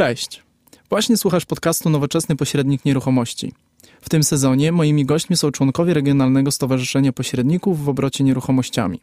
[0.00, 0.42] Cześć.
[0.90, 3.52] Właśnie słuchasz podcastu Nowoczesny Pośrednik Nieruchomości.
[4.00, 9.00] W tym sezonie moimi gośćmi są członkowie Regionalnego Stowarzyszenia Pośredników w obrocie nieruchomościami.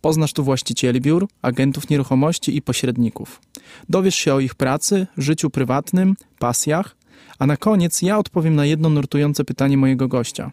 [0.00, 3.40] Poznasz tu właścicieli biur, agentów nieruchomości i pośredników.
[3.88, 6.96] Dowiesz się o ich pracy, życiu prywatnym, pasjach,
[7.38, 10.52] a na koniec ja odpowiem na jedno nurtujące pytanie mojego gościa.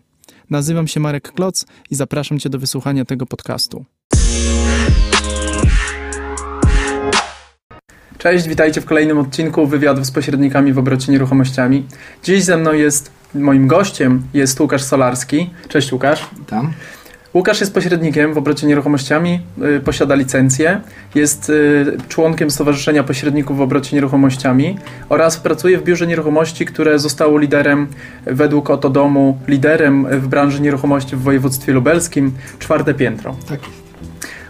[0.50, 3.86] Nazywam się Marek Kloc i zapraszam Cię do wysłuchania tego podcastu.
[8.20, 11.86] Cześć, witajcie w kolejnym odcinku wywiadów z pośrednikami w obrocie nieruchomościami.
[12.24, 15.50] Dziś ze mną jest, moim gościem jest Łukasz Solarski.
[15.68, 16.30] Cześć Łukasz.
[16.48, 16.74] Tam.
[17.34, 19.40] Łukasz jest pośrednikiem w obrocie nieruchomościami,
[19.78, 20.82] y, posiada licencję,
[21.16, 24.78] jest y, członkiem Stowarzyszenia Pośredników w obrocie nieruchomościami
[25.10, 27.88] oraz pracuje w biurze nieruchomości, które zostało liderem
[28.26, 33.36] według Oto Domu, liderem w branży nieruchomości w województwie lubelskim, czwarte piętro.
[33.50, 33.60] Tak.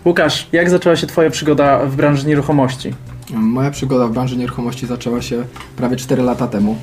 [0.06, 2.94] Łukasz, jak zaczęła się Twoja przygoda w branży nieruchomości?
[3.34, 5.44] Moja przygoda w branży nieruchomości zaczęła się
[5.78, 6.76] prawie 4 lata temu.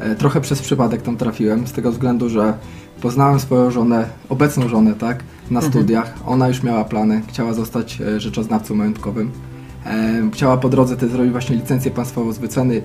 [0.00, 2.54] E, Trochę przez przypadek tam trafiłem, z tego względu, że
[3.00, 6.14] poznałem swoją żonę, obecną żonę, tak, na studiach.
[6.26, 9.30] Ona już miała plany, chciała zostać e, rzeczoznawcą majątkowym.
[9.86, 12.82] E, Chciała po drodze też zrobić właśnie licencję państwową z wyceny,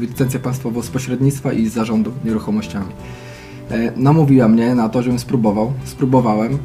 [0.00, 2.92] licencję państwową z pośrednictwa i z zarządu nieruchomościami.
[3.96, 5.72] Namówiła mnie na to, żebym spróbował.
[5.84, 6.58] Spróbowałem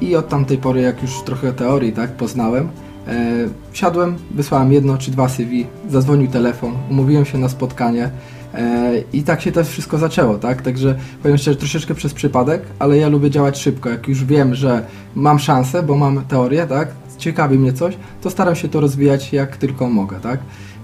[0.00, 2.68] i od tamtej pory, jak już trochę teorii tak poznałem,
[3.10, 8.10] e, wsiadłem, wysłałem jedno czy dwa CV, zadzwonił telefon, umówiłem się na spotkanie
[8.54, 10.62] e, i tak się to wszystko zaczęło, tak?
[10.62, 13.90] Także powiem szczerze, troszeczkę przez przypadek, ale ja lubię działać szybko.
[13.90, 16.88] Jak już wiem, że mam szansę, bo mam teorię, tak?
[17.18, 20.40] Ciekawi mnie coś, to staram się to rozwijać jak tylko mogę, tak?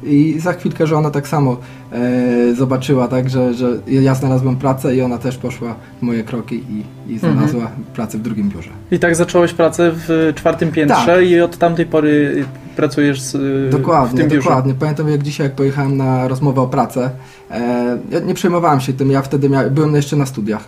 [0.07, 1.57] I za chwilkę żona tak samo
[1.93, 6.65] e, zobaczyła, tak, że, że ja znalazłem pracę i ona też poszła w moje kroki
[6.71, 8.71] i, i znalazła pracę w drugim biurze.
[8.91, 11.25] I tak zacząłeś pracę w czwartym piętrze Tak.
[11.27, 12.45] i od tamtej pory
[12.77, 13.37] pracujesz z,
[13.69, 14.45] w Dokładnie, tym biurze.
[14.49, 14.75] dokładnie.
[14.75, 17.11] Pamiętam jak dzisiaj, jak pojechałem na rozmowę o pracę,
[17.51, 20.65] e, ja nie przejmowałem się tym, ja wtedy mia- byłem jeszcze na studiach.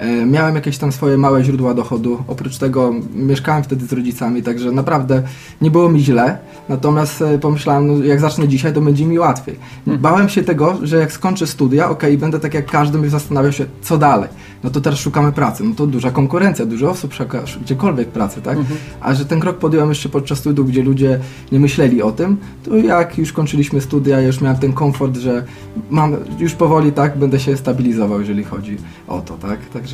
[0.00, 4.72] E, miałem jakieś tam swoje małe źródła dochodu, oprócz tego mieszkałem wtedy z rodzicami, także
[4.72, 5.22] naprawdę
[5.60, 6.38] nie było mi źle,
[6.68, 9.56] natomiast e, pomyślałem, no, jak zacznę dzisiaj, to będzie mi łatwiej.
[9.86, 13.98] Bałem się tego, że jak skończę studia, okej, będę tak jak każdy, zastanawiał się, co
[13.98, 14.28] dalej.
[14.64, 18.58] No to teraz szukamy pracy, no to duża konkurencja, dużo osób szuka gdziekolwiek pracy, tak?
[19.00, 21.20] A że ten krok podjąłem jeszcze podczas studiów, gdzie ludzie
[21.52, 25.44] nie myśleli o tym, to jak już kończyliśmy studia, już miałem ten komfort, że
[25.90, 28.76] mam, już powoli tak będę się stabilizował, jeżeli chodzi
[29.08, 29.68] o to, tak?
[29.68, 29.89] Także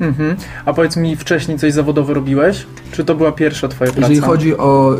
[0.00, 0.36] Mhm.
[0.64, 2.66] A powiedz mi, wcześniej coś zawodowo robiłeś?
[2.92, 4.08] Czy to była pierwsza twoja praca?
[4.08, 4.96] jeżeli chodzi o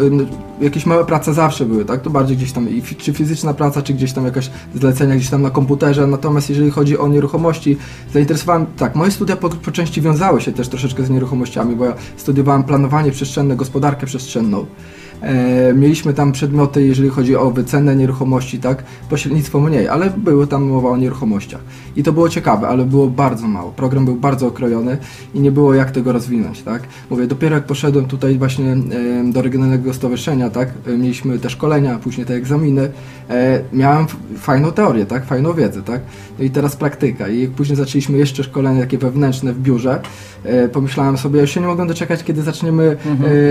[0.60, 2.02] y, jakieś małe prace zawsze były, tak?
[2.02, 5.42] To bardziej gdzieś tam, i czy fizyczna praca, czy gdzieś tam jakaś zlecenia gdzieś tam
[5.42, 7.76] na komputerze, natomiast jeżeli chodzi o nieruchomości,
[8.12, 11.94] zainteresowałem, tak, moje studia po, po części wiązały się też troszeczkę z nieruchomościami, bo ja
[12.16, 14.66] studiowałem planowanie przestrzenne, gospodarkę przestrzenną.
[15.22, 18.82] E, mieliśmy tam przedmioty, jeżeli chodzi o wycenę nieruchomości, tak?
[19.10, 21.60] Pośrednictwo mniej, ale były tam mowa o nieruchomościach.
[21.96, 23.72] I to było ciekawe, ale było bardzo mało.
[23.72, 24.98] Program był bardzo okrojony
[25.34, 26.82] i nie było jak tego rozwinąć, tak?
[27.10, 28.76] Mówię, dopiero jak poszedłem tutaj właśnie
[29.32, 30.68] do Regionalnego Stowarzyszenia, tak?
[30.86, 32.90] E, mieliśmy te szkolenia, później te egzaminy.
[33.30, 35.24] E, miałem fajną teorię, tak?
[35.24, 36.00] Fajną wiedzę, tak?
[36.38, 37.28] No i teraz praktyka.
[37.28, 40.00] I jak później zaczęliśmy jeszcze szkolenia takie wewnętrzne w biurze,
[40.72, 42.96] pomyślałem sobie, ja już się nie mogę doczekać, kiedy zaczniemy,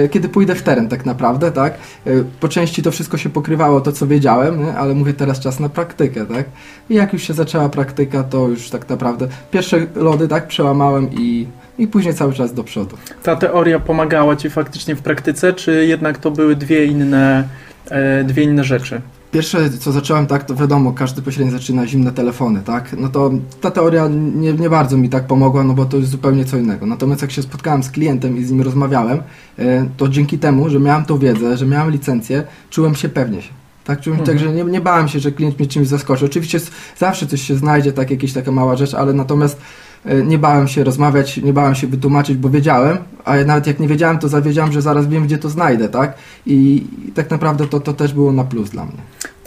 [0.03, 1.73] e, kiedy pójdę w teren tak naprawdę, tak?
[2.05, 4.73] E, po części to wszystko się pokrywało, to co wiedziałem, nie?
[4.73, 6.45] ale mówię teraz czas na praktykę, tak?
[6.89, 10.47] I jak już się zaczęła praktyka, to już tak naprawdę pierwsze lody, tak?
[10.47, 11.47] Przełamałem i,
[11.77, 12.97] i później cały czas do przodu.
[13.23, 17.47] Ta teoria pomagała ci faktycznie w praktyce, czy jednak to były dwie inne,
[17.89, 19.01] e, dwie inne rzeczy?
[19.31, 22.95] Pierwsze, co zacząłem, tak, to wiadomo, każdy pośrednio zaczyna zimne telefony, tak?
[22.97, 26.45] No to ta teoria nie, nie bardzo mi tak pomogła, no bo to jest zupełnie
[26.45, 26.85] co innego.
[26.85, 29.21] Natomiast jak się spotkałem z klientem i z nim rozmawiałem,
[29.59, 33.39] e, to dzięki temu, że miałem tą wiedzę, że miałem licencję, czułem się pewnie.
[33.83, 34.37] Tak, czułem Mhm.
[34.37, 36.25] tak, że nie, nie bałem się, że klient mnie czymś zaskoczy.
[36.25, 36.59] Oczywiście
[36.97, 39.61] zawsze coś się znajdzie, tak, jakieś taka mała rzecz, ale natomiast
[40.25, 44.17] nie bałem się rozmawiać, nie bałem się wytłumaczyć, bo wiedziałem, a nawet jak nie wiedziałem,
[44.19, 46.13] to zawiedziałem, że zaraz wiem, gdzie to znajdę, tak?
[46.45, 48.97] I, i tak naprawdę to, to też było na plus dla mnie.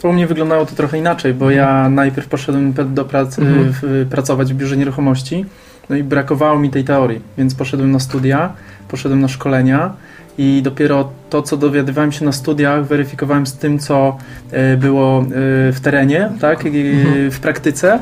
[0.01, 3.73] To u mnie wyglądało to trochę inaczej, bo ja najpierw poszedłem do pracy, Mhm.
[3.81, 5.45] w, pracować w biurze nieruchomości,
[5.89, 8.53] no i brakowało mi tej teorii, więc poszedłem na studia,
[8.87, 9.93] poszedłem na szkolenia
[10.37, 14.17] i dopiero to, co dowiadywałem się na studiach, weryfikowałem z tym, co
[14.51, 15.25] e, było e,
[15.71, 17.31] w terenie, tak, Mhm.
[17.31, 17.99] w praktyce.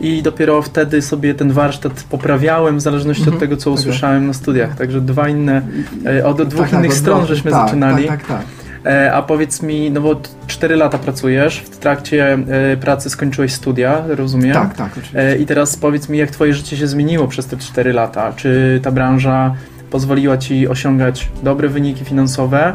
[0.00, 3.40] I dopiero wtedy sobie ten warsztat poprawiałem w zależności od Mhm.
[3.40, 3.80] tego, co Tak.
[3.80, 4.76] usłyszałem na studiach.
[4.76, 5.62] Także dwa inne,
[6.06, 7.36] e, od dwóch Tak, tak, innych stron odwrotnie.
[7.36, 8.04] żeśmy tak, zaczynali.
[8.08, 8.46] Tak, tak, tak.
[8.92, 12.32] E, A powiedz mi, no bo 4 lata pracujesz, w trakcie
[12.72, 14.54] e, pracy skończyłeś studia, rozumiem?
[14.54, 15.36] Tak, tak, oczywiście.
[15.40, 18.32] I teraz powiedz mi, jak twoje życie się zmieniło przez te 4 lata?
[18.36, 19.54] Czy ta branża
[19.90, 22.72] pozwoliła ci osiągać dobre wyniki finansowe?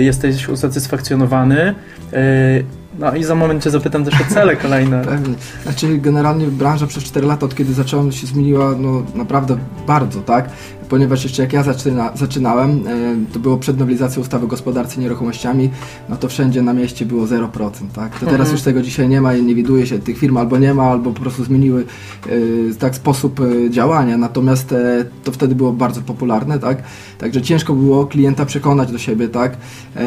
[0.00, 1.74] Jesteś usatysfakcjonowany?
[2.98, 5.02] No i za moment Cię zapytam też o cele kolejne.
[5.08, 5.34] Pewnie.
[5.62, 9.56] Znaczy generalnie branża przez 4 lata, od kiedy zacząłem, się zmieniła no naprawdę
[9.86, 10.48] bardzo, tak?
[10.88, 15.70] Ponieważ jeszcze jak ja zaczyna, zaczynałem, e, to było przed nowelizacją ustawy o gospodarce nieruchomościami,
[16.08, 18.12] no to wszędzie na mieście było 0%, tak?
[18.12, 18.52] To teraz Mhm.
[18.52, 21.10] już tego dzisiaj nie ma i nie widuje się tych firm albo nie ma, albo
[21.12, 21.84] po prostu zmieniły
[22.70, 26.82] e, tak sposób e, działania, natomiast e, to wtedy było bardzo popularne, tak?
[27.18, 29.56] Także ciężko było klienta przekonać do siebie, tak?
[29.96, 30.04] E,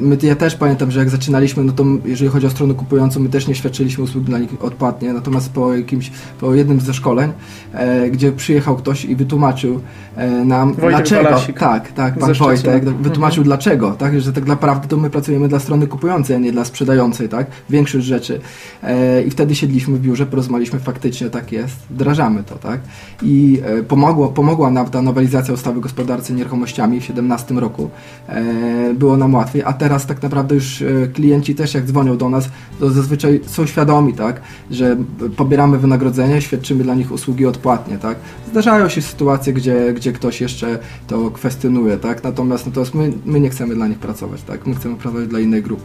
[0.00, 1.84] My, ja też pamiętam, że jak zaczynaliśmy, no to
[2.14, 5.74] jeżeli chodzi o stronę kupującą, my też nie świadczyliśmy usług dla nich odpłatnie, natomiast po
[5.74, 7.32] jakimś, po jednym ze szkoleń,
[7.72, 9.80] e, gdzie przyjechał ktoś i wytłumaczył
[10.16, 11.58] e, nam, Wojtek dlaczego, Walasik.
[11.58, 12.46] tak, tak, pan Szczecina.
[12.72, 13.44] Wojtek wytłumaczył Mhm.
[13.44, 17.28] dlaczego, tak, że tak naprawdę to my pracujemy dla strony kupującej, a nie dla sprzedającej,
[17.28, 18.40] tak, większość rzeczy
[18.82, 22.80] e, i wtedy siedliśmy w biurze, porozmawialiśmy faktycznie, tak jest, wdrażamy to, tak,
[23.22, 27.90] i e, pomogło, pomogła nam ta nowelizacja ustawy o gospodarce nieruchomościami w 2017 roku,
[28.28, 32.28] e, było nam łatwiej, a teraz tak naprawdę już e, klienci też jak dzwonią do
[32.28, 32.48] nas,
[32.80, 34.40] to zazwyczaj są świadomi, tak,
[34.70, 34.96] że
[35.36, 38.16] pobieramy wynagrodzenie, świadczymy dla nich usługi odpłatnie, tak.
[38.50, 43.50] Zdarzają się sytuacje, gdzie, gdzie ktoś jeszcze to kwestionuje, tak, natomiast, natomiast my, my nie
[43.50, 45.82] chcemy dla nich pracować, tak, my chcemy pracować dla innej grupy.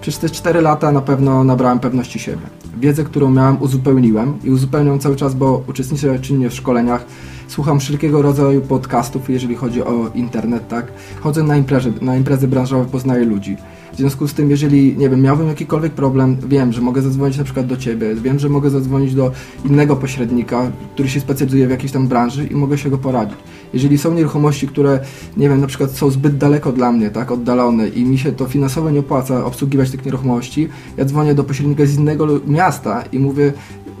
[0.00, 2.42] Przez te 4 lata na pewno nabrałem pewności siebie.
[2.80, 7.04] Wiedzę, którą miałem, uzupełniłem i uzupełniam cały czas, bo uczestniczę czynnie w szkoleniach,
[7.48, 10.92] słucham wszelkiego rodzaju podcastów, jeżeli chodzi o internet, tak.
[11.20, 13.56] Chodzę na imprezy, na imprezy branżowe, poznaję ludzi.
[13.92, 17.44] W związku z tym, jeżeli, nie wiem, miałbym jakikolwiek problem, wiem, że mogę zadzwonić na
[17.44, 19.30] przykład do Ciebie, wiem, że mogę zadzwonić do
[19.64, 23.38] innego pośrednika, który się specjalizuje w jakiejś tam branży i mogę się go poradzić.
[23.74, 25.00] Jeżeli są nieruchomości, które,
[25.36, 28.46] nie wiem, na przykład są zbyt daleko dla mnie, tak, oddalone i mi się to
[28.46, 33.52] finansowo nie opłaca obsługiwać tych nieruchomości, ja dzwonię do pośrednika z innego miasta i mówię,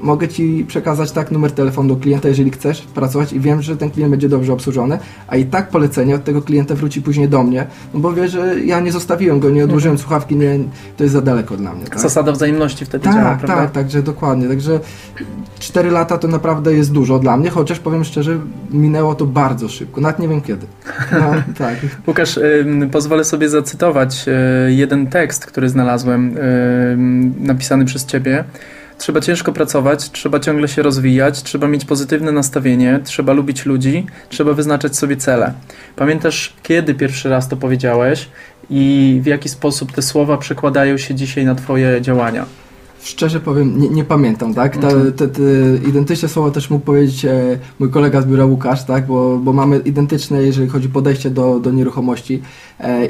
[0.02, 3.90] mogę Ci przekazać tak numer telefonu do klienta, jeżeli chcesz pracować i wiem, że ten
[3.90, 4.98] klient będzie dobrze obsłużony,
[5.28, 8.60] a i tak polecenie od tego klienta wróci później do mnie, no bo wie, że
[8.60, 10.58] ja nie zostawiłem go, nie odłożyłem słuchawki, nie,
[10.96, 11.84] to jest za daleko dla mnie.
[11.84, 12.00] Tak?
[12.00, 13.62] Zasada wzajemności wtedy działa, Tak, prawda?
[13.62, 14.48] tak, także dokładnie.
[14.48, 14.80] Także
[15.58, 18.38] 4 lata to naprawdę jest dużo dla mnie, chociaż powiem szczerze,
[18.70, 20.00] minęło to bardzo szybko.
[20.00, 20.66] Nawet nie wiem kiedy.
[21.12, 21.76] No, tak.
[22.06, 22.40] Łukasz,
[22.92, 24.24] pozwolę sobie zacytować
[24.68, 26.36] y, jeden tekst, który znalazłem,
[27.38, 28.44] napisany przez Ciebie.
[29.02, 34.52] Trzeba ciężko pracować, trzeba ciągle się rozwijać, trzeba mieć pozytywne nastawienie, trzeba lubić ludzi, trzeba
[34.52, 35.52] wyznaczać sobie cele.
[35.96, 38.28] Pamiętasz, kiedy pierwszy raz to powiedziałeś
[38.70, 42.46] i w jaki sposób te słowa przekładają się dzisiaj na Twoje działania?
[43.02, 44.76] Szczerze powiem, nie, nie pamiętam, tak?
[44.76, 45.12] Te, Mhm.
[45.12, 45.42] te, te
[45.88, 49.06] identyczne słowa też mógł powiedzieć e, mój kolega z biura Łukasz, tak?
[49.06, 52.42] Bo, bo mamy identyczne, jeżeli chodzi o podejście do, do nieruchomości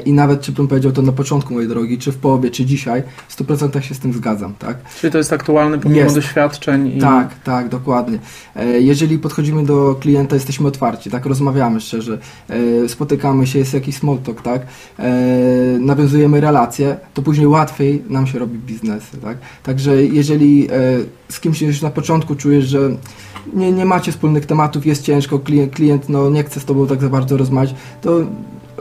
[0.05, 3.03] i nawet, czy bym powiedział to na początku mojej drogi, czy w połowie, czy dzisiaj,
[3.27, 4.77] w 100% się z tym zgadzam, tak?
[4.99, 6.15] Czyli to jest aktualne pomimo Jest.
[6.15, 8.19] doświadczeń i Tak, tak, dokładnie.
[8.55, 12.17] E, Jeżeli podchodzimy do klienta, jesteśmy otwarci, tak, rozmawiamy szczerze,
[12.49, 14.61] e, spotykamy się, jest jakiś small talk, tak,
[14.99, 15.11] e,
[15.79, 19.37] nawiązujemy relacje, to później łatwiej nam się robi biznesy, tak.
[19.63, 20.71] Także jeżeli e,
[21.29, 22.89] z kimś już na początku czujesz, że
[23.53, 27.01] nie, nie macie wspólnych tematów, jest ciężko, klient, klient no, nie chce z tobą tak
[27.01, 28.19] za bardzo rozmawiać, to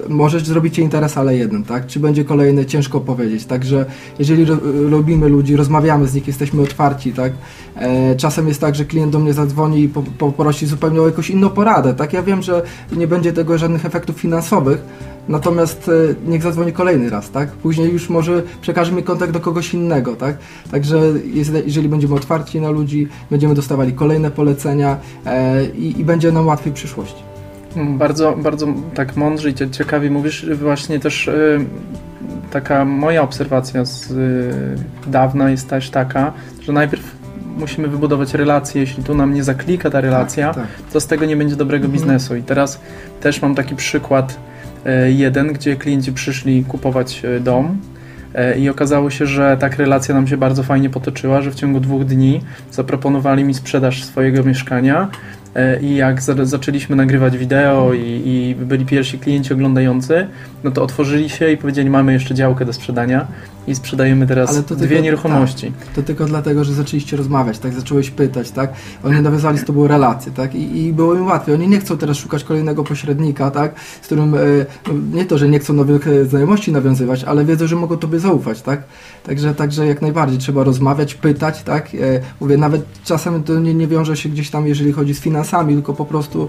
[0.08, 1.86] możesz zrobić interes, ale jeden, tak?
[1.86, 3.44] Czy będzie kolejny, ciężko powiedzieć.
[3.44, 3.86] Także
[4.18, 4.46] jeżeli
[4.88, 7.32] lubimy ludzi, rozmawiamy z nich, jesteśmy otwarci, tak?
[7.76, 11.30] E, czasem jest tak, że klient do mnie zadzwoni i po, poprosi zupełnie o jakąś
[11.30, 12.12] inną poradę, tak?
[12.12, 12.62] Ja wiem, że
[12.96, 14.84] nie będzie tego żadnych efektów finansowych,
[15.28, 17.52] natomiast e, niech zadzwoni kolejny raz, tak?
[17.52, 20.38] Później już może przekaże mi kontakt do kogoś innego, tak?
[20.70, 21.00] Także
[21.34, 24.96] jest, jeżeli będziemy otwarci na ludzi, będziemy dostawali kolejne polecenia
[25.26, 27.31] e, i, i będzie nam łatwiej w przyszłości.
[27.76, 30.46] Bardzo, bardzo tak mądrze i cie- ciekawie mówisz.
[30.54, 31.64] Właśnie też y,
[32.50, 34.50] taka moja obserwacja z y,
[35.10, 37.16] dawna jest też taka, że najpierw
[37.58, 38.80] musimy wybudować relacje.
[38.80, 42.00] Jeśli tu nam nie zaklika ta relacja, Tak, to z tego nie będzie dobrego Mhm.
[42.02, 42.36] biznesu.
[42.36, 42.80] I teraz
[43.20, 44.38] też mam taki przykład
[45.06, 47.76] y, jeden, gdzie klienci przyszli kupować dom.
[48.58, 52.04] I okazało się, że tak relacja nam się bardzo fajnie potoczyła, że w ciągu dwóch
[52.04, 55.08] dni zaproponowali mi sprzedaż swojego mieszkania.
[55.54, 60.26] E, I jak za, zaczęliśmy nagrywać wideo i, i byli pierwsi klienci oglądający,
[60.64, 63.26] no to otworzyli się i powiedzieli, mamy jeszcze działkę do sprzedania
[63.66, 65.72] i sprzedajemy teraz Ale to dwie tylko- nieruchomości.
[65.94, 67.72] To tylko dlatego, że zaczęliście rozmawiać, tak?
[67.72, 68.72] Zacząłeś pytać, tak?
[69.04, 70.54] Oni nawiązali z tobą relacje, tak?
[70.54, 71.54] I, I było im łatwiej.
[71.54, 73.74] Oni nie chcą teraz szukać kolejnego pośrednika, tak?
[74.02, 74.30] Z którym
[74.86, 78.18] no, nie to, że nie chcą nowych e, znajomości nawiązywać, ale wiedzą, że mogą tobie
[78.18, 78.82] zaufać, tak?
[79.24, 81.94] Także, także jak najbardziej trzeba rozmawiać, pytać, tak?
[81.94, 81.98] E,
[82.40, 85.94] mówię, nawet czasem to nie, nie wiąże się gdzieś tam, jeżeli chodzi z finansami, tylko
[85.94, 86.48] po prostu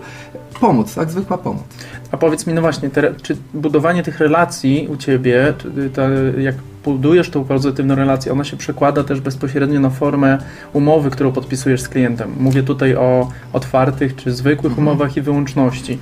[0.59, 1.11] pomóc, tak?
[1.11, 1.63] Zwykła pomoc.
[2.11, 5.53] A powiedz mi, no właśnie, te, czy budowanie tych relacji u Ciebie,
[5.93, 6.03] ta,
[6.37, 10.37] jak budujesz tą pozytywną relację, ona się przekłada też bezpośrednio na formę
[10.73, 12.31] umowy, którą podpisujesz z klientem.
[12.39, 14.87] Mówię tutaj o otwartych czy zwykłych Mhm.
[14.87, 15.99] umowach i wyłączności.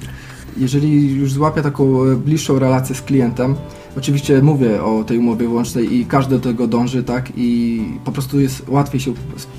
[0.58, 3.56] jeżeli już złapię taką e, bliższą relację z klientem,
[3.98, 7.32] Oczywiście mówię o tej umowie wyłącznej i każdy do tego dąży, tak?
[7.36, 9.14] I po prostu jest łatwiej się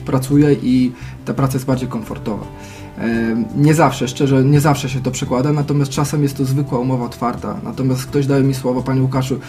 [0.07, 0.93] pracuje i
[1.25, 2.45] ta praca jest bardziej komfortowa.
[3.57, 7.57] Nie zawsze, szczerze, nie zawsze się to przekłada, natomiast czasem jest to zwykła umowa otwarta.
[7.65, 9.41] Natomiast ktoś daje mi słowo, Panie Łukaszu,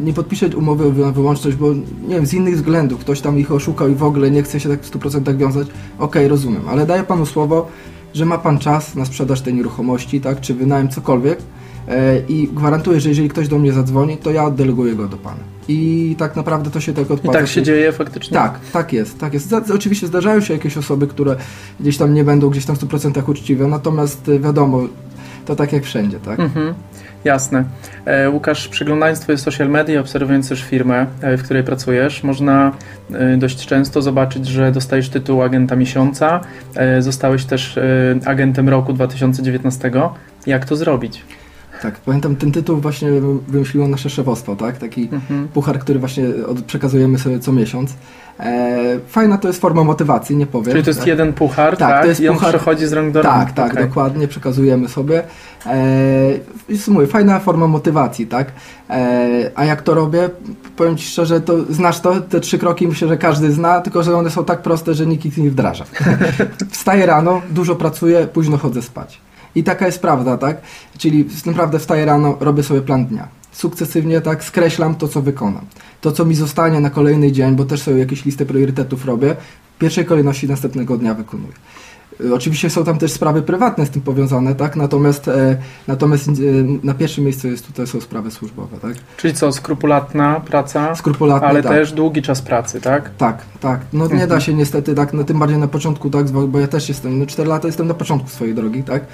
[0.00, 1.74] nie podpiszę umowy na wyłączność, bo
[2.08, 4.68] nie wiem, z innych względów, ktoś tam ich oszukał i w ogóle nie chce się
[4.68, 5.68] tak w 100% wiązać.
[5.98, 7.68] Okej, rozumiem, ale daję Panu słowo,
[8.14, 11.38] że ma Pan czas na sprzedaż tej nieruchomości, tak, czy wynajem cokolwiek
[11.88, 15.40] e, i gwarantuję, że jeżeli ktoś do mnie zadzwoni, to ja oddeleguję go do Pana.
[15.68, 17.38] I tak naprawdę to się tak odpłaca.
[17.38, 18.34] I tak się dzieje faktycznie?
[18.34, 19.18] Tak, tak jest.
[19.18, 19.54] Tak jest.
[19.74, 21.36] Oczywiście zdarzają się jakieś osoby, które
[21.80, 24.82] gdzieś tam nie będą gdzieś tam w 100% uczciwe, natomiast e, wiadomo,
[25.44, 26.40] to tak jak wszędzie, tak?
[26.40, 26.74] Mhm.
[27.24, 27.64] Jasne.
[28.04, 32.72] E, Łukasz, przeglądając Twoje social media, obserwując też firmę, e, w której pracujesz, można
[33.14, 36.40] e, dość często zobaczyć, że dostajesz tytuł agenta miesiąca.
[36.98, 37.78] Zostałeś też
[38.24, 39.90] agentem roku 2019.
[40.46, 41.24] Jak to zrobić?
[41.82, 43.10] Tak, pamiętam ten tytuł właśnie
[43.48, 44.78] wymyśliło nasze szefostwo, tak?
[44.78, 45.48] Taki mhm.
[45.48, 46.24] puchar, który właśnie
[46.66, 47.94] przekazujemy sobie co miesiąc.
[48.40, 50.72] E, fajna to jest forma motywacji, nie powiem.
[50.72, 51.08] Czyli to jest tak?
[51.08, 51.88] jeden puchar, tak?
[51.88, 52.02] tak?
[52.02, 52.50] To jest I on puchar...
[52.50, 53.34] przechodzi z rąk do rąk.
[53.34, 53.86] Tak, tak, okay.
[53.86, 55.22] dokładnie, przekazujemy sobie.
[55.66, 58.52] E, mówię, fajna forma motywacji, tak?
[58.90, 60.30] E, a jak to robię?
[60.76, 64.16] Powiem Ci szczerze, to znasz to, te trzy kroki myślę, że każdy zna, tylko że
[64.16, 65.84] one są tak proste, że nikt ich nie wdraża.
[66.70, 69.20] Wstaję rano, dużo pracuję, późno chodzę spać.
[69.54, 70.60] I taka jest prawda, tak?
[70.98, 73.28] Czyli naprawdę wstaję rano, robię sobie plan dnia.
[73.52, 75.64] Sukcesywnie tak skreślam to, co wykonam.
[76.00, 79.36] To, co mi zostanie na kolejny dzień, bo też sobie jakieś listę priorytetów robię,
[79.76, 81.52] w pierwszej kolejności następnego dnia wykonuję.
[82.20, 84.76] Y, oczywiście są tam też sprawy prywatne z tym powiązane, tak?
[84.76, 85.56] Natomiast, e,
[85.88, 86.32] natomiast e,
[86.82, 88.92] na pierwszym miejscu jest tutaj są sprawy służbowe, tak?
[89.16, 91.72] Czyli co, skrupulatna praca, skrupulatna, ale tak.
[91.72, 93.10] też długi czas pracy, tak?
[93.16, 93.80] Tak, tak.
[93.92, 94.40] No nie da mhm.
[94.40, 97.48] się niestety, tak, no, tym bardziej na początku, tak, bo ja też jestem, no 4
[97.48, 99.04] lata jestem na początku swojej drogi, tak?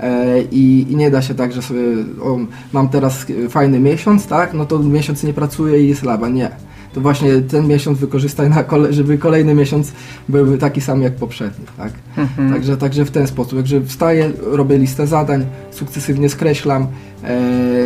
[0.00, 1.80] E, i, I nie da się tak, że sobie,
[2.22, 2.38] o,
[2.72, 4.54] mam teraz fajny miesiąc, tak?
[4.54, 6.50] No to miesiąc nie pracuję i jest laba, nie
[6.98, 9.92] to właśnie ten miesiąc wykorzystaj, na kole, żeby kolejny miesiąc
[10.28, 11.64] był taki sam jak poprzedni.
[11.76, 11.92] Tak?
[12.16, 12.52] Mhm.
[12.52, 13.58] Także, także w ten sposób.
[13.58, 16.86] Także wstaję, robię listę zadań, sukcesywnie skreślam,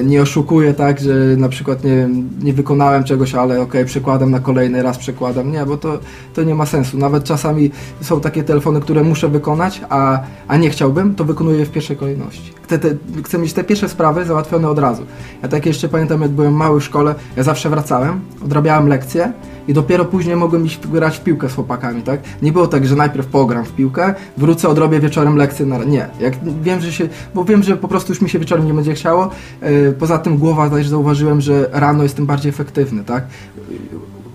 [0.04, 2.08] nie oszukuję tak, że na przykład nie,
[2.42, 5.52] nie wykonałem czegoś, ale ok, przekładam na kolejny raz, przekładam.
[5.52, 5.98] Nie, bo to,
[6.34, 6.98] to nie ma sensu.
[6.98, 7.70] Nawet czasami
[8.00, 11.96] są takie telefony, które muszę wykonać, a, a nie chciałbym, to wykonuję je w pierwszej
[11.96, 12.52] kolejności.
[12.68, 12.88] Te, te,
[13.24, 15.02] chcę mieć te pierwsze sprawy załatwione od razu.
[15.42, 19.32] Ja tak jeszcze pamiętam, jak byłem mały w szkole, ja zawsze wracałem, odrabiałem lekcje
[19.68, 22.20] i dopiero później mogłem iść grać w piłkę z chłopakami, tak?
[22.42, 25.84] Nie było tak, że najpierw pogram w piłkę, wrócę, odrobię wieczorem lekcję na...
[25.84, 27.08] Nie, jak wiem, że się...
[27.34, 29.21] bo wiem, że po prostu już mi się wieczorem nie będzie chciało.
[29.62, 33.24] Yy, poza tym głowa, też zauważyłem, że rano jestem bardziej efektywny, tak?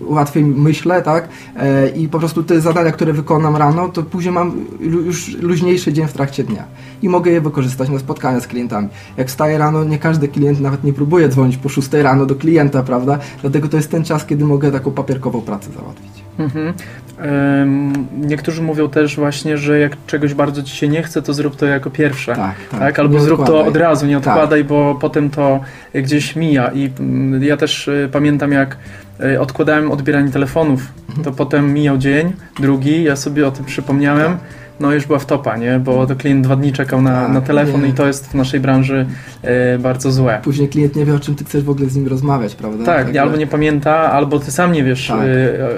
[0.08, 1.28] łatwiej myślę, tak?
[1.56, 6.06] E, I po prostu te zadania, które wykonam rano, to później mam już luźniejszy dzień
[6.06, 6.64] w trakcie dnia.
[7.02, 8.88] I mogę je wykorzystać na spotkania z klientami.
[9.16, 12.82] Jak wstaję rano, nie każdy klient nawet nie próbuje dzwonić po 6 rano do klienta,
[12.82, 13.18] prawda?
[13.40, 16.12] Dlatego to jest ten czas, kiedy mogę taką papierkową pracę załatwić.
[16.38, 16.74] Mhm.
[18.20, 21.66] Niektórzy mówią też właśnie, że jak czegoś bardzo ci się nie chce, to zrób to
[21.66, 22.34] jako pierwsze.
[22.34, 22.80] Tak, tak.
[22.80, 22.98] tak?
[22.98, 23.64] Albo nie zrób odkładaj.
[23.64, 24.26] to od razu, nie tak.
[24.26, 24.68] odkładaj, tak.
[24.68, 25.60] bo potem to
[25.94, 26.70] gdzieś mija.
[26.74, 28.76] I mm, ja też y, pamiętam, jak
[29.24, 31.24] y, odkładałem odbieranie telefonów, mhm.
[31.24, 34.32] to potem mijał dzień, drugi, ja sobie o tym przypomniałem.
[34.32, 35.78] Tak no już była wtopa, nie?
[35.78, 37.88] Bo to klient dwa dni czekał na, tak, na telefon nie.
[37.88, 39.06] i to jest w naszej branży
[39.42, 40.40] e, bardzo złe.
[40.44, 42.84] Później klient nie wie, o czym ty chcesz w ogóle z nim rozmawiać, prawda?
[42.84, 45.20] Tak, tak albo nie pamięta, albo ty sam nie wiesz, tak.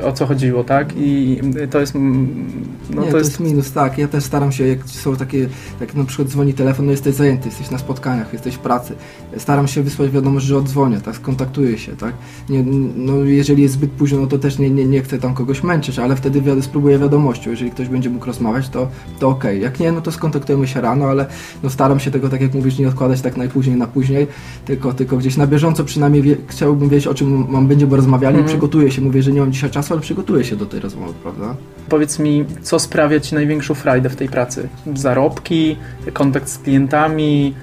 [0.03, 0.89] e, o co chodziło, tak?
[0.97, 1.41] I
[1.71, 1.95] to jest...
[1.95, 3.31] No, nie, to, jest...
[3.31, 3.41] jest...
[3.41, 3.99] minus, tak.
[3.99, 5.49] Ja też staram się, jak są takie,
[5.81, 8.95] jak na przykład dzwoni telefon, no jesteś zajęty, jesteś na spotkaniach, jesteś w pracy.
[9.37, 11.17] Staram się wysłać wiadomość, że odzwonię, tak?
[11.17, 12.15] Skontaktuję się, tak?
[12.49, 12.65] Nie,
[12.97, 15.99] no jeżeli jest zbyt późno, no to też nie, nie, nie chcę tam kogoś męczyć,
[15.99, 17.51] ale wtedy spróbuję wiadomością.
[17.51, 19.45] Jeżeli ktoś będzie mógł rozmawiać, to to ok.
[19.61, 21.27] Jak nie, no to skontaktujemy się rano, ale
[21.63, 24.27] no staram się tego, tak jak mówisz, nie odkładać tak najpóźniej na później,
[24.65, 28.49] tylko, tylko gdzieś na bieżąco przynajmniej wie, chciałbym wiedzieć, o czym mam, będziemy rozmawiali mm.
[28.49, 31.57] przygotuję się, mówię, że nie mam dzisiaj czasu, ale przygotuję się do tej rozmowy, prawda?
[31.89, 34.69] Powiedz mi, co sprawia Ci największą frajdę w tej pracy?
[34.95, 35.77] Zarobki,
[36.13, 37.55] kontakt z klientami,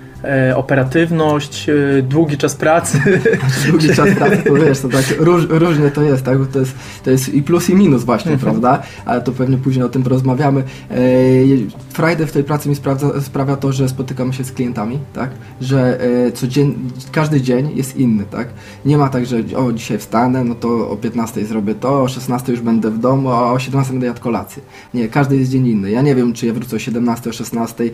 [0.55, 3.01] operatywność, e, długi czas pracy.
[3.69, 6.38] Długi czas pracy, to wiesz, to tak róż, różnie to jest, tak?
[6.53, 8.51] To jest, to jest i plus i minus właśnie, mhm.
[8.51, 8.84] prawda?
[9.05, 10.63] Ale to pewnie później o tym porozmawiamy.
[10.91, 10.96] E,
[11.93, 15.29] Friday w tej pracy mi sprawdza, sprawia to, że spotykamy się z klientami, tak?
[15.62, 16.00] Że
[16.34, 16.75] codziennie,
[17.12, 18.48] każdy dzień jest inny, tak?
[18.86, 22.51] Nie ma tak, że o, dzisiaj wstanę, no to o 15 zrobię to, o 16
[22.51, 24.63] już będę w domu, a o 17 będę jadł kolację.
[24.93, 25.91] Nie, każdy jest dzień inny.
[25.91, 27.89] Ja nie wiem, czy ja wrócę o 17, o 16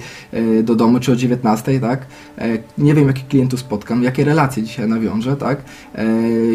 [0.63, 2.05] do domu, czy o 19, tak?
[2.37, 5.63] E, nie wiem, jakich klientów spotkam, jakie relacje dzisiaj nawiążę, tak?
[5.95, 6.05] E,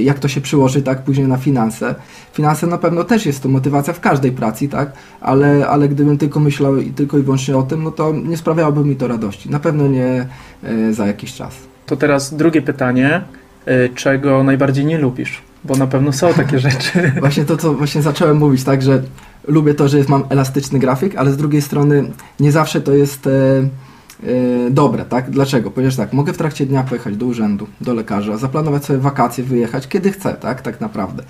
[0.01, 1.95] jak to się przyłoży, tak, później na finanse.
[2.33, 4.93] Finanse na pewno też jest to motywacja w każdej pracy, tak?
[5.21, 8.85] Ale, ale gdybym tylko myślał i tylko i wyłącznie o tym, no to nie sprawiałoby
[8.85, 9.51] mi to radości.
[9.51, 10.27] Na pewno nie
[10.63, 11.55] e, za jakiś czas.
[11.87, 13.23] To teraz drugie pytanie.
[13.95, 15.43] czego najbardziej nie lubisz?
[15.65, 17.13] Bo na pewno są takie rzeczy.
[17.21, 19.03] Właśnie to, co właśnie zacząłem mówić, tak, że
[19.49, 22.11] lubię to, że jest, mam elastyczny grafik, ale z drugiej strony
[22.41, 23.31] nie zawsze to jest e,
[24.71, 25.31] dobre, tak?
[25.31, 25.71] Dlaczego?
[25.71, 29.89] Ponieważ tak, mogę w trakcie dnia pojechać do urzędu, do lekarza, zaplanować sobie wakacje, wyjechać,
[29.89, 30.63] kiedy chcę, tak?
[30.63, 31.23] Tak naprawdę.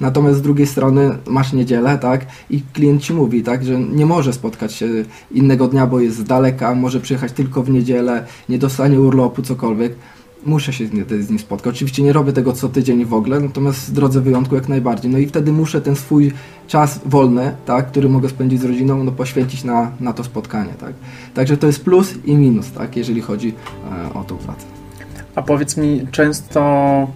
[0.00, 2.26] Natomiast z drugiej strony masz niedzielę, tak?
[2.50, 4.86] I klient ci mówi, tak, że nie może spotkać się
[5.30, 9.94] innego dnia, bo jest z daleka, może przyjechać tylko w niedzielę, nie dostanie urlopu, cokolwiek.
[10.46, 10.86] Muszę się
[11.20, 11.74] z nim, spotkać.
[11.74, 15.10] Oczywiście nie robię tego co tydzień w ogóle, natomiast w drodze wyjątku jak najbardziej.
[15.10, 16.32] No i wtedy muszę ten swój
[16.66, 20.92] czas wolny, tak, który mogę spędzić z rodziną, no poświęcić na, na to spotkanie, tak.
[21.34, 23.54] Także to jest plus i minus, tak, jeżeli chodzi
[24.08, 24.66] e, o tą pracę.
[25.34, 26.60] A powiedz mi, często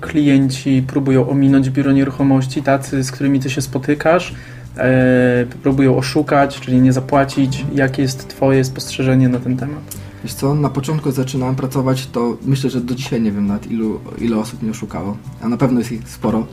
[0.01, 4.35] klienci próbują ominąć biuro nieruchomości, tacy, z którymi ty się spotykasz,
[4.77, 7.65] e, próbują oszukać, czyli nie zapłacić.
[7.75, 10.06] Jakie jest twoje spostrzeżenie na ten temat?
[10.23, 14.01] Wiesz co, na początku zaczynałem pracować, to myślę, że do dzisiaj nie wiem nawet ilu,
[14.19, 16.47] ile osób mnie oszukało, a na pewno jest ich sporo.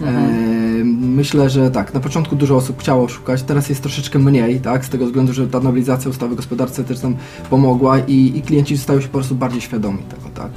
[0.00, 1.14] Mhm.
[1.14, 4.88] Myślę, że tak, na początku dużo osób chciało szukać, teraz jest troszeczkę mniej, tak, z
[4.88, 7.16] tego względu, że ta nowelizacja ustawy gospodarce też nam
[7.50, 10.50] pomogła i, i klienci stają się po prostu bardziej świadomi tego, tak.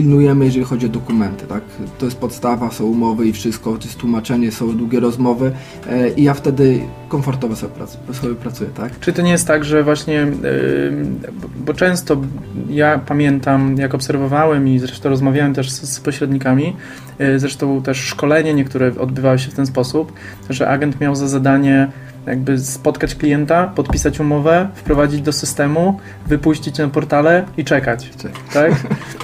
[0.00, 1.62] E, pilnujemy, jeżeli chodzi o dokumenty, tak?
[1.98, 5.52] To jest podstawa, są umowy i wszystko, to jest tłumaczenie, są długie rozmowy
[5.90, 9.00] e, i ja wtedy komfortowo sobie, prac- sobie pracuję, tak?
[9.00, 11.06] Czy to nie jest tak, że właśnie, yy,
[11.66, 12.16] bo często
[12.70, 16.76] ja pamiętam, jak obserwowałem i zresztą rozmawiałem też z, z pośrednikami,
[17.18, 20.12] yy, zresztą też szkolenie niektóre odbywały się w ten sposób,
[20.50, 21.90] że agent miał za zadanie
[22.26, 28.10] jakby spotkać klienta, podpisać umowę, wprowadzić do systemu, wypuścić na portale i czekać,
[28.52, 28.70] tak?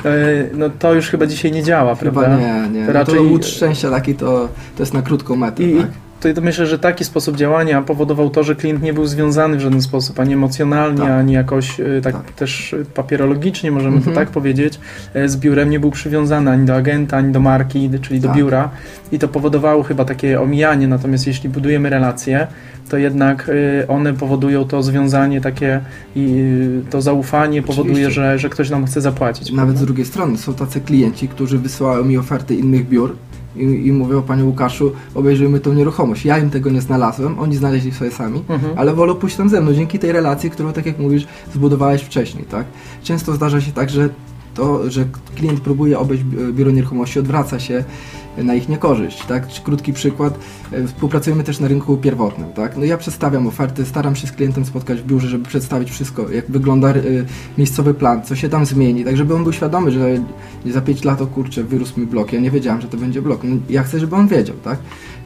[0.04, 2.36] Yy, no to już chyba dzisiaj nie działa, Chyba prawda?
[2.38, 2.80] nie, nie.
[2.80, 3.30] To To raczej- raczej...
[3.30, 5.86] łód szczęścia taki to, to jest na krótką metę, I, tak?
[6.20, 9.82] To, myślę, że taki sposób działania powodował to, że klient nie był związany w żaden
[9.82, 11.10] sposób, ani emocjonalnie, Tak.
[11.10, 12.32] ani jakoś y, tak, Tak.
[12.32, 14.14] też papierologicznie, możemy Mhm.
[14.14, 14.80] to tak powiedzieć,
[15.16, 18.36] y, z biurem nie był przywiązany ani do agenta, ani do marki, czyli do Tak.
[18.36, 18.70] biura
[19.12, 22.46] i to powodowało chyba takie omijanie, natomiast jeśli budujemy relacje,
[22.90, 25.80] to jednak y, one powodują to związanie takie
[26.16, 26.44] i
[26.90, 29.50] to zaufanie powoduje, że, że ktoś nam chce zapłacić.
[29.52, 29.86] Nawet z prawda?
[29.86, 33.16] drugiej strony są tacy klienci, którzy wysyłają mi oferty innych biur
[33.58, 36.24] i, i mówią, panie Łukaszu, obejrzyjmy tą nieruchomość.
[36.24, 38.72] Ja im tego nie znalazłem, oni znaleźli sobie sami, Mhm.
[38.78, 42.44] ale wolą pójść tam ze mną dzięki tej relacji, którą, tak jak mówisz, zbudowałeś wcześniej,
[42.44, 42.66] tak?
[43.02, 44.08] Często zdarza się tak, że
[44.54, 45.04] to, że
[45.36, 47.84] klient próbuje obejść bi- biuro nieruchomości, odwraca się
[48.44, 49.46] na ich niekorzyść, tak?
[49.64, 50.38] Krótki przykład,
[50.72, 52.76] e, współpracujemy też na rynku pierwotnym, tak?
[52.76, 56.50] No ja przedstawiam oferty, staram się z klientem spotkać w biurze, żeby przedstawić wszystko, jak
[56.50, 57.02] wygląda e,
[57.58, 60.18] miejscowy plan, co się tam zmieni, tak żeby on był świadomy, że
[60.66, 63.40] za 5 lat, o kurczę, wyrósł mi blok, ja nie wiedziałem, że to będzie blok,
[63.44, 64.78] no, ja chcę, żeby on wiedział, tak?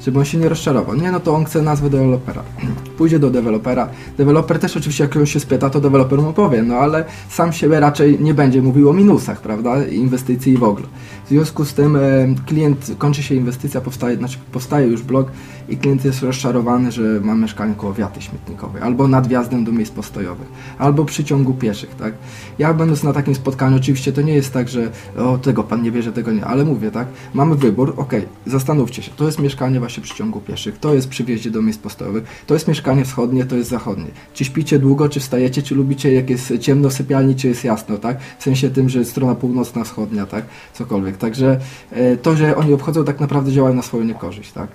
[0.05, 0.97] Żeby on się nie rozczarował.
[0.97, 2.43] Nie, no to on chce nazwę dewelopera.
[2.99, 3.89] Pójdzie do dewelopera.
[4.19, 7.81] Deweloper też oczywiście, jak ktoś się spyta, to deweloper mu powie, no ale sam siebie
[7.81, 9.85] raczej nie będzie mówił o minusach, prawda?
[9.85, 10.87] Inwestycji i w ogóle.
[11.27, 12.01] W związku z tym e,
[12.47, 15.33] klient, kończy się inwestycja, powstaje, znaczy powstaje już blok
[15.71, 19.93] i klient jest rozczarowany, że ma mieszkanie koło wiaty śmietnikowej, albo nad wjazdem do miejsc
[19.93, 22.15] postojowych, albo przy ciągu pieszych, tak?
[22.59, 25.93] Ja będąc na takim spotkaniu, oczywiście to nie jest tak, że o, tego pan nie
[25.93, 27.09] bierze, tego nie, ale mówię, tak?
[27.35, 31.25] Mamy wybór, okej, zastanówcie się, to jest mieszkanie właśnie przy ciągu pieszych, to jest przy
[31.25, 34.11] wjeździe do miejsc postojowych, to jest mieszkanie wschodnie, to jest zachodnie.
[34.35, 37.99] Czy śpicie długo, czy wstajecie, czy lubicie jak jest ciemno w sypialni, czy jest jasno,
[37.99, 38.19] tak?
[38.39, 40.45] W sensie tym, że jest strona północna, wschodnia, tak?
[40.75, 41.17] Cokolwiek.
[41.17, 44.69] Także e, to, że oni obchodzą, tak naprawdę działają na swoją niekorzyść, tak?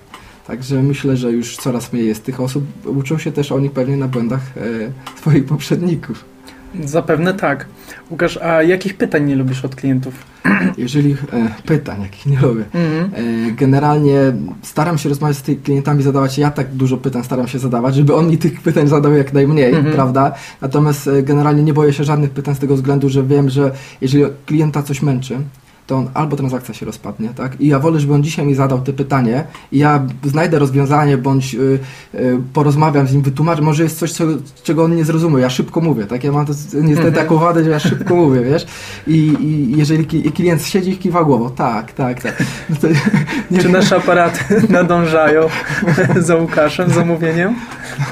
[0.46, 2.64] Także myślę, że już coraz mniej jest tych osób.
[2.84, 6.24] Uczą się też oni pewnie na błędach e, swoich poprzedników.
[6.84, 7.66] Zapewne tak.
[8.10, 10.14] Łukasz, a jakich pytań nie lubisz od klientów?
[10.78, 11.16] Jeżeli e,
[11.66, 12.64] pytań, jakich nie lubię.
[12.74, 13.10] Mhm.
[13.48, 14.18] E, Generalnie
[14.62, 18.14] staram się rozmawiać z tymi klientami, zadawać ja tak dużo pytań staram się zadawać, żeby
[18.14, 19.94] on mi tych pytań zadał jak najmniej, Mhm.
[19.94, 20.34] prawda?
[20.60, 24.24] Natomiast e, generalnie nie boję się żadnych pytań z tego względu, że wiem, że jeżeli
[24.46, 25.38] klienta coś męczy,
[25.86, 27.60] to on albo transakcja się rozpadnie, tak?
[27.60, 31.54] I ja wolę, żeby on dzisiaj mi zadał te pytanie i ja znajdę rozwiązanie, bądź
[31.54, 31.78] y,
[32.14, 34.24] y, porozmawiam z nim, wytłumaczę, może jest coś, co,
[34.62, 36.24] czego on nie zrozumiał, ja szybko mówię, tak?
[36.24, 37.14] Ja mam to, niestety Mhm.
[37.14, 38.66] taką wadę, że ja szybko mówię, wiesz?
[39.06, 42.42] I, i jeżeli klient siedzi i kiwa głową, tak, tak, tak.
[42.70, 42.88] No to,
[43.62, 45.40] Czy nasze aparaty nadążają
[46.26, 47.54] za Łukaszem, zamówieniem?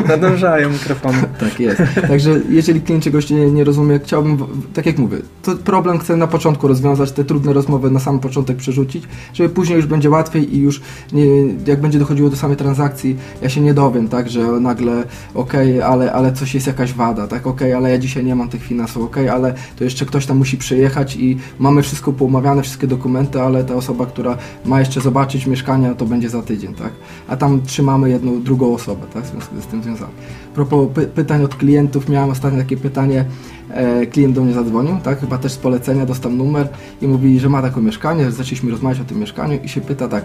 [0.08, 1.18] Nadążają mikrofony.
[1.40, 1.82] Tak jest.
[2.08, 4.38] Także jeżeli klient czegoś nie, nie rozumie, chciałbym,
[4.74, 8.56] tak jak mówię, to problem chcę na początku rozwiązać, te trudne rozmowy na sam początek
[8.56, 11.24] przerzucić, żeby później już będzie łatwiej i już nie,
[11.66, 16.12] jak będzie dochodziło do samej transakcji, ja się nie dowiem, tak, że nagle okej, ale,
[16.12, 19.28] ale coś jest jakaś wada, tak, okej, ale ja dzisiaj nie mam tych finansów, okej,
[19.28, 23.74] ale to jeszcze ktoś tam musi przyjechać i mamy wszystko poumawiane, wszystkie dokumenty, ale ta
[23.74, 26.92] osoba, która ma jeszcze zobaczyć mieszkania, to będzie za tydzień, tak,
[27.28, 30.12] a tam trzymamy jedną, drugą osobę, tak, w związku z tym związane.
[30.52, 33.24] A propos py- pytań od klientów, miałem ostatnio takie pytanie,
[33.70, 36.68] e, klient do mnie zadzwonił, tak, chyba też z polecenia dostał numer
[37.02, 40.24] i mówi, że ma takie mieszkanie, zaczęliśmy rozmawiać o tym mieszkaniu i się pyta tak,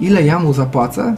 [0.00, 1.16] ile ja mu zapłacę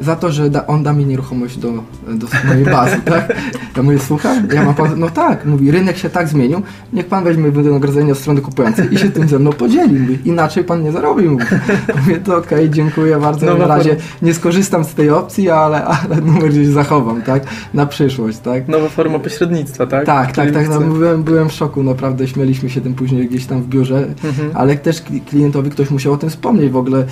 [0.00, 1.72] za to, że da, on da mi nieruchomość do,
[2.08, 3.32] do mojej bazy, tak?
[3.76, 4.48] Ja mówię, słucham?
[4.54, 8.18] Ja mam pan, no tak, mówi, rynek się tak zmienił, niech pan weźmie wynagrodzenie od
[8.18, 11.44] strony kupującej i się tym ze mną podzieli, mówi, inaczej pan nie zarobi, mówi.
[11.96, 15.50] Mówię, to okej, okay, dziękuję bardzo, No, na na razie nie skorzystam z tej opcji,
[15.50, 17.44] ale, ale numer gdzieś zachowam, tak?
[17.74, 18.68] Na przyszłość, tak?
[18.68, 20.06] Nowa forma pośrednictwa, tak?
[20.06, 20.68] Tak, tak, tak.
[20.68, 24.50] No, byłem, byłem w szoku, naprawdę śmieliśmy się tym później gdzieś tam w biurze, Mhm.
[24.54, 27.04] ale też kli- klientowi ktoś musiał o tym wspomnieć w ogóle,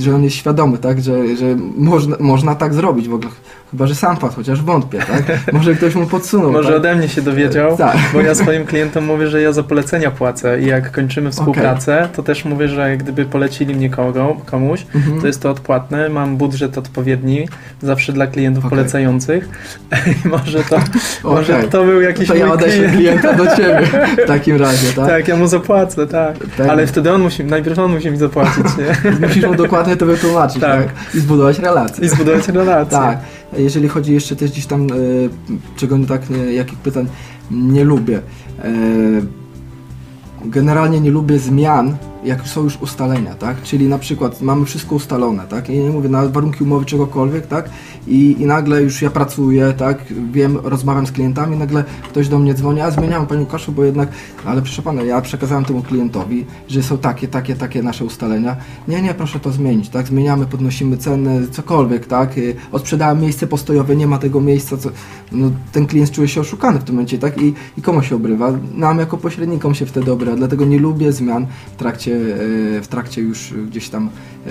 [0.00, 3.30] że on jest świadomy, tak, że, że można, można tak zrobić w ogóle,
[3.70, 5.38] chyba że sam padł, chociaż wątpię, tak?
[5.52, 6.52] Może ktoś mu podsunął.
[6.52, 6.76] Może tak?
[6.78, 7.96] ode mnie się dowiedział, Tak.
[8.12, 12.22] bo ja swoim klientom mówię, że ja za polecenia płacę i jak kończymy współpracę, to
[12.22, 15.20] też mówię, że gdyby polecili mnie kogo, komuś, Mhm.
[15.20, 17.48] to jest to odpłatne, mam budżet odpowiedni,
[17.82, 18.78] zawsze dla klientów Okej.
[18.78, 19.48] polecających
[20.24, 20.78] i może to,
[21.24, 21.68] może Okej.
[21.70, 22.96] to był jakiś To ja odeślę klient.
[23.20, 23.80] klienta do ciebie
[24.24, 25.06] w takim razie, tak?
[25.08, 26.36] Tak, ja mu zapłacę, tak.
[26.56, 26.68] Tak.
[26.68, 29.26] Ale wtedy on musi, najpierw on musi mi zapłacić, nie?
[29.28, 30.82] Musisz mu dokładnie to wytłumaczyć, Tak.
[30.84, 30.88] tak?
[31.14, 32.04] I zbudować relację.
[32.04, 32.98] I zbudować relację.
[32.98, 33.18] Tak.
[33.56, 34.94] Jeżeli chodzi jeszcze też gdzieś tam, e,
[35.76, 37.06] czego nie tak, nie, jakich pytań
[37.50, 38.22] nie lubię.
[38.58, 38.72] E,
[40.44, 43.62] generalnie nie lubię zmian, jak są już ustalenia, tak?
[43.62, 45.70] Czyli na przykład mamy wszystko ustalone, tak?
[45.70, 47.70] I nie mówię na warunki umowy czegokolwiek, tak?
[48.06, 50.04] I, I nagle już ja pracuję, tak?
[50.32, 54.08] Wiem, rozmawiam z klientami, nagle ktoś do mnie dzwoni, a zmieniam Panie Łukaszu, bo jednak,
[54.44, 58.56] ale proszę Pana, ja przekazałem temu klientowi, że są takie, takie, takie nasze ustalenia.
[58.88, 60.06] Nie, nie, proszę to zmienić, tak?
[60.06, 62.38] Zmieniamy, podnosimy ceny, cokolwiek, tak?
[62.38, 64.90] Y, Odsprzedałem miejsce postojowe, nie ma tego miejsca, co...
[65.32, 67.42] No, ten klient czuje się oszukany w tym momencie, tak?
[67.42, 68.52] I, i komu się obrywa?
[68.74, 73.22] Nam jako pośrednikom się wtedy obrywa, dlatego nie lubię zmian w trakcie, e, w trakcie
[73.22, 74.10] już gdzieś tam
[74.46, 74.50] e,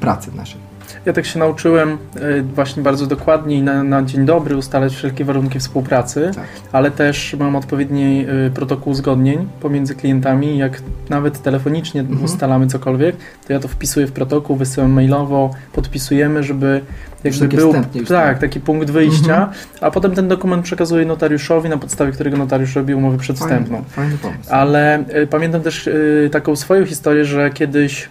[0.00, 0.69] pracy naszej.
[1.06, 5.24] Ja tak się nauczyłem y, właśnie bardzo dokładnie i na, na dzień dobry ustalać wszelkie
[5.24, 6.44] warunki współpracy, Tak.
[6.72, 10.58] ale też mam odpowiedni y, protokół uzgodnień pomiędzy klientami.
[10.58, 12.24] Jak nawet telefonicznie Mhm.
[12.24, 16.80] ustalamy cokolwiek, to ja to wpisuję w protokół, wysyłam mailowo, podpisujemy, żeby
[17.24, 18.38] jakby był tak, tak.
[18.38, 19.50] taki punkt wyjścia, Mhm.
[19.80, 23.76] a potem ten dokument przekazuję notariuszowi, na podstawie którego notariusz robi umowę przedwstępną.
[23.76, 24.50] Fajny, fajny pomysł.
[24.50, 28.08] Ale y, pamiętam też y, taką swoją historię, że kiedyś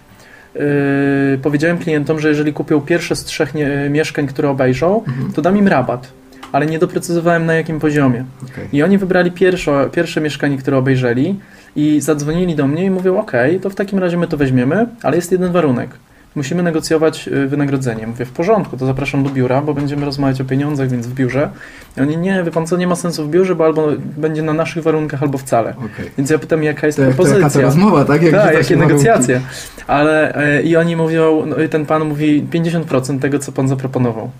[0.56, 5.32] y, powiedziałem klientom, że jeżeli kupią pierwsze z trzech nie, mieszkań, które obejrzą, Mhm.
[5.32, 6.12] to dam im rabat.
[6.52, 8.24] Ale nie doprecyzowałem na jakim poziomie.
[8.52, 8.68] Okej.
[8.72, 11.38] I oni wybrali pierwsze, pierwsze mieszkanie, które obejrzeli
[11.76, 13.32] i zadzwonili do mnie i mówią: OK,
[13.62, 15.90] to w takim razie my to weźmiemy, ale jest jeden warunek.
[16.34, 18.06] Musimy negocjować y, wynagrodzenie.
[18.06, 21.50] Mówię, w porządku, to zapraszam do biura, bo będziemy rozmawiać o pieniądzach, więc w biurze.
[21.96, 24.52] I oni, nie, wie pan co, nie ma sensu w biurze, bo albo będzie na
[24.52, 25.70] naszych warunkach, albo wcale.
[25.70, 26.10] Okej.
[26.18, 27.60] Więc ja pytam, jaka jest To, propozycja?
[27.62, 28.22] rozmowa, tak?
[28.22, 28.92] Jak Tak, jakie się warunki.
[29.04, 29.40] negocjacje.
[29.86, 34.30] Ale e, i oni mówią, no, i ten pan mówi 50% tego, co pan zaproponował.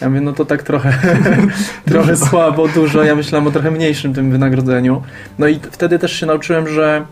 [0.00, 0.92] Ja mówię, no to tak trochę,
[1.90, 3.04] trochę słabo, dużo.
[3.04, 5.02] Ja myślałem o trochę mniejszym tym wynagrodzeniu.
[5.38, 7.04] No i wtedy też się nauczyłem, że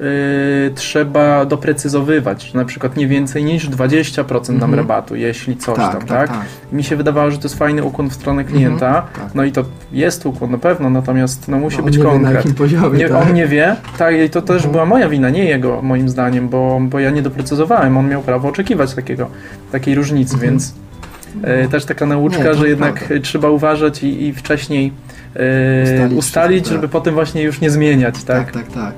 [0.00, 4.74] y, trzeba doprecyzowywać, że na przykład nie więcej niż 20% nam Mhm.
[4.74, 6.28] rabatu, jeśli coś Tak, tam, tak, tak?
[6.28, 6.46] tak.
[6.72, 9.02] Mi się wydawało, że to jest fajny ukłon w stronę klienta.
[9.14, 9.34] tak.
[9.34, 12.54] No i to jest ukłon na pewno, natomiast no, musi No, być konkret.
[12.54, 13.22] poziomie, Nie, tak?
[13.28, 14.72] On nie wie, tak, i to też Mhm.
[14.72, 17.96] była moja wina, nie jego, moim zdaniem, bo, bo ja nie doprecyzowałem.
[17.96, 19.28] On miał prawo oczekiwać takiego,
[19.72, 20.50] takiej różnicy, Mhm.
[20.52, 20.74] więc
[21.42, 23.24] e, też taka nauczka, Nie, że jednak prawda.
[23.24, 24.92] trzeba uważać i, i wcześniej
[25.36, 25.40] e,
[25.94, 26.90] Ustalić ustalić, żeby tak.
[26.90, 28.52] potem właśnie już nie zmieniać, tak?
[28.52, 28.94] Tak, tak, tak.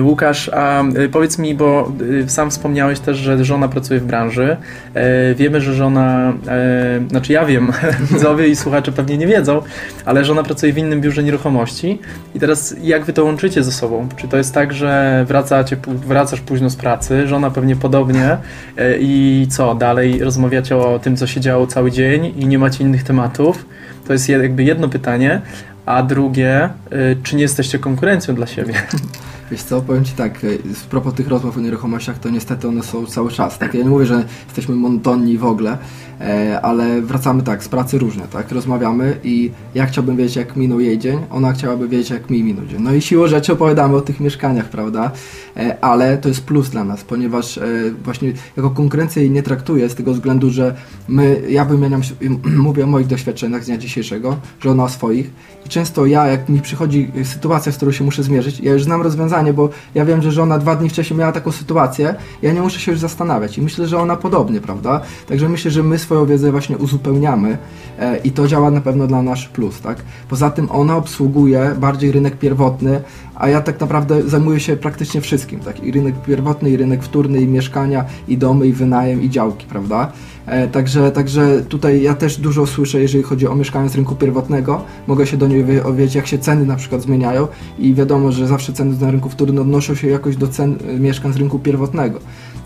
[0.00, 1.92] Łukasz, a e, powiedz mi, bo
[2.24, 4.56] e, sam wspomniałeś też, że żona pracuje w branży.
[4.94, 7.72] E, wiemy, że żona, e, znaczy ja wiem,
[8.12, 9.62] widzowie i słuchacze pewnie nie wiedzą,
[10.04, 11.98] ale żona pracuje w innym biurze nieruchomości.
[12.34, 14.08] I teraz jak wy to łączycie ze sobą?
[14.16, 18.36] Czy to jest tak, że wracacie, wracasz późno z pracy, żona pewnie podobnie
[18.76, 22.84] e, i co, dalej rozmawiacie o tym, co się działo cały dzień i nie macie
[22.84, 23.64] innych tematów?
[24.06, 25.40] To jest jakby jedno pytanie.
[25.86, 28.74] A drugie, y, czy nie jesteście konkurencją dla siebie?
[29.50, 32.82] Wiesz co, powiem Ci tak, e, z propos tych rozmów o nieruchomościach, to niestety one
[32.82, 33.74] są cały czas, tak?
[33.74, 35.78] Ja nie mówię, że jesteśmy monotonni w ogóle,
[36.20, 38.52] e, ale wracamy tak, z pracy różne, tak?
[38.52, 42.66] Rozmawiamy i ja chciałbym wiedzieć, jak minął jej dzień, ona chciałaby wiedzieć, jak mi minął
[42.66, 42.82] dzień.
[42.82, 45.10] No i siłą rzeczy opowiadamy o tych mieszkaniach, prawda?
[45.56, 47.60] E, ale to jest plus dla nas, ponieważ
[48.04, 50.74] właśnie jako konkurencję jej nie traktuję z tego względu, że
[51.08, 52.00] my, ja wymieniam,
[52.44, 55.30] mówię o moich doświadczeniach z dnia dzisiejszego, że ona o swoich
[55.66, 59.02] i często ja, jak mi przychodzi sytuacja, z którą się muszę zmierzyć, ja już znam
[59.02, 62.60] rozwiązanie, rozwiązanie, bo ja wiem, że żona dwa dni wcześniej miała taką sytuację, ja nie
[62.60, 65.00] muszę się już zastanawiać i myślę, że ona podobnie, prawda?
[65.28, 67.58] Także myślę, że my swoją wiedzę właśnie uzupełniamy
[67.98, 70.02] e, i to działa na pewno dla nasz plus, tak?
[70.28, 73.02] Poza tym ona obsługuje bardziej rynek pierwotny,
[73.34, 75.84] a ja tak naprawdę zajmuję się praktycznie wszystkim, tak?
[75.84, 80.12] I rynek pierwotny, i rynek wtórny, i mieszkania, i domy, i wynajem, i działki, prawda?
[80.46, 84.84] E, także, także tutaj ja też dużo słyszę, jeżeli chodzi o mieszkania z rynku pierwotnego.
[85.06, 88.72] Mogę się do niej dowiedzieć, jak się ceny na przykład zmieniają i wiadomo, że zawsze
[88.72, 92.18] ceny na rynku wtórnym odnoszą się jakoś do cen mieszkań z rynku pierwotnego.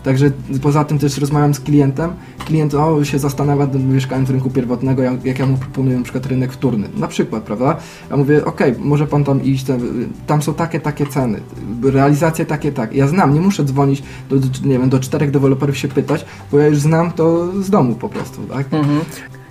[0.03, 0.31] Także
[0.61, 2.11] poza tym też rozmawiam z klientem.
[2.45, 6.25] Klient o, się zastanawia, mieszkając w rynku pierwotnego, jak, jak ja mu proponuję na przykład
[6.25, 6.89] rynek wtórny.
[6.97, 7.77] Na przykład, prawda?
[8.09, 9.79] Ja mówię, ok, może pan tam iść, tam,
[10.27, 11.39] tam są takie, takie ceny,
[11.83, 12.95] realizacje takie, tak.
[12.95, 16.67] Ja znam, nie muszę dzwonić do, nie wiem, do czterech deweloperów się pytać, bo ja
[16.67, 18.73] już znam to z domu po prostu, tak?
[18.73, 18.99] Mhm.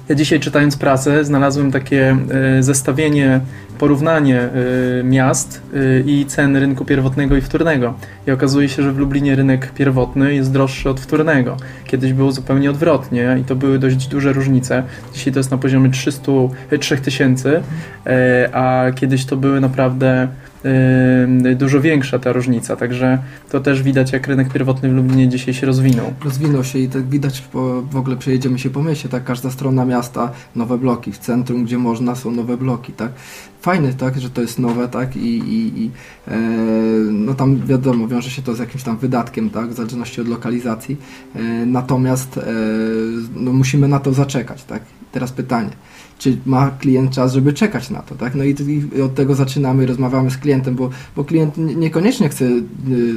[0.08, 2.16] Ja dzisiaj czytając pracę znalazłem takie
[2.58, 3.40] y, zestawienie,
[3.78, 4.48] porównanie
[5.00, 7.94] y, miast y, i cen rynku pierwotnego i wtórnego.
[8.26, 11.56] I okazuje się, że w Lublinie rynek pierwotny jest droższy od wtórnego.
[11.84, 14.82] Kiedyś było zupełnie odwrotnie i to były dość duże różnice.
[15.14, 16.32] Dzisiaj to jest na poziomie 300,
[16.80, 17.62] 3000,
[18.52, 20.28] a kiedyś to były naprawdę
[21.56, 23.18] dużo większa ta różnica, także
[23.50, 26.12] to też widać, jak rynek pierwotny w Lublinie dzisiaj się rozwinął.
[26.24, 29.84] Rozwinął się i tak widać, po, w ogóle przejedziemy się po mieście, tak, każda strona
[29.84, 33.12] miasta, nowe bloki, w centrum, gdzie można, są nowe bloki, tak.
[33.60, 35.90] Fajne, tak, że to jest nowe, tak, i, i, i
[36.28, 36.38] e,
[37.10, 40.96] no tam wiadomo, wiąże się to z jakimś tam wydatkiem, tak, w zależności od lokalizacji,
[41.34, 42.42] e, natomiast e,
[43.34, 44.82] no, musimy na to zaczekać, tak.
[45.12, 45.70] Teraz pytanie,
[46.18, 48.34] czy ma klient czas, żeby czekać na to, tak?
[48.34, 48.54] No i,
[48.96, 52.62] i od tego zaczynamy, rozmawiamy z klientem, bo, bo klient niekoniecznie chce y,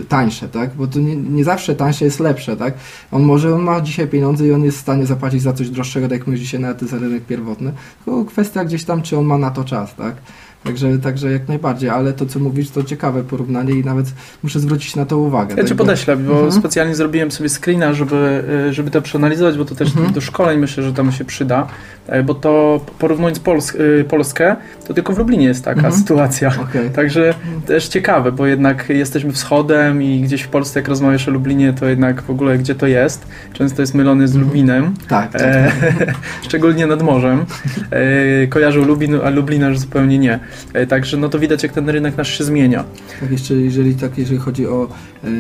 [0.10, 0.76] tańsze, tak?
[0.76, 2.74] Bo to nie, nie, zawsze tańsze jest lepsze, tak?
[3.12, 6.08] On może, on ma dzisiaj pieniądze i on jest w stanie zapłacić za coś droższego,
[6.08, 7.74] tak jak mówisz dzisiaj na za rynek pierwotny,
[8.06, 10.16] tylko kwestia gdzieś tam, czy on ma na to czas, tak?
[10.64, 14.06] Także, także jak najbardziej, ale to co mówisz to ciekawe porównanie i nawet
[14.44, 15.50] muszę zwrócić na to uwagę.
[15.50, 15.68] Ja tak?
[15.68, 16.52] Cię podeślę, bo mhm.
[16.52, 20.14] specjalnie zrobiłem sobie screena, żeby, y, żeby to przeanalizować, bo to też mhm.
[20.14, 21.68] do szkoleń myślę, że tam się przyda,
[22.08, 24.56] e, bo to porównując Pols y, Polskę,
[24.88, 25.96] to tylko w Lublinie jest taka mhm.
[25.96, 26.52] sytuacja.
[26.62, 26.90] Okay.
[26.90, 27.34] Także
[27.66, 31.86] też ciekawe, bo jednak jesteśmy wschodem i gdzieś w Polsce jak rozmawiasz o Lublinie, to
[31.86, 34.48] jednak w ogóle gdzie to jest, często jest mylony z mhm.
[34.48, 34.94] Lubinem.
[35.08, 35.32] Tak.
[35.32, 35.42] tak.
[35.42, 35.72] E,
[36.48, 37.46] szczególnie nad morzem.
[37.92, 40.40] E, kojarzą Lubin, a Lublina już zupełnie nie.
[40.74, 42.84] E, także no to widać, jak ten rynek nasz się zmienia.
[43.20, 44.90] Tak, jeszcze jeżeli, tak, jeżeli chodzi o,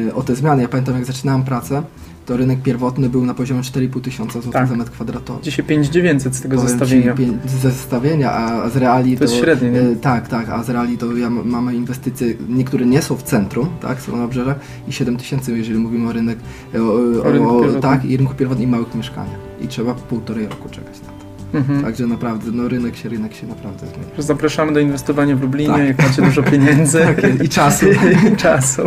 [0.09, 1.83] e, o te zmiany, ja pamiętam jak zaczynałem pracę,
[2.29, 4.67] to rynek pierwotny był na poziomie 4,5 tysiąca złotych tak.
[4.67, 5.43] za metr kwadratowy.
[5.43, 7.15] Dzisiaj 5900 z tego Powiem zestawienia.
[7.45, 9.17] Z zestawienia, a z reali to...
[9.17, 9.79] to jest średnie, nie?
[9.79, 13.69] E, tak, tak, a z reali to ja, mamy inwestycje, niektóre nie są w centrum,
[13.81, 16.37] tak, są na obrzeżach i 7 tysięcy, jeżeli mówimy o rynek,
[16.75, 16.77] o,
[17.43, 19.39] o, o tak, i rynku pierwotnym i małych mieszkaniach.
[19.61, 21.18] I trzeba półtorej roku czekać to.
[21.53, 21.83] Mhm.
[21.83, 24.03] Także naprawdę, no rynek się, rynek się naprawdę zmienia.
[24.17, 25.87] Zapraszamy do inwestowania w Lublinie, tak.
[25.87, 26.99] jak macie dużo pieniędzy.
[27.21, 27.85] tak, I czasu.
[28.33, 28.81] I czasu.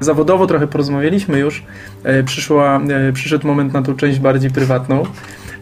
[0.00, 1.62] Zawodowo trochę porozmawialiśmy już.
[2.04, 5.02] E, przyszła, e, przyszedł moment na tą część bardziej prywatną.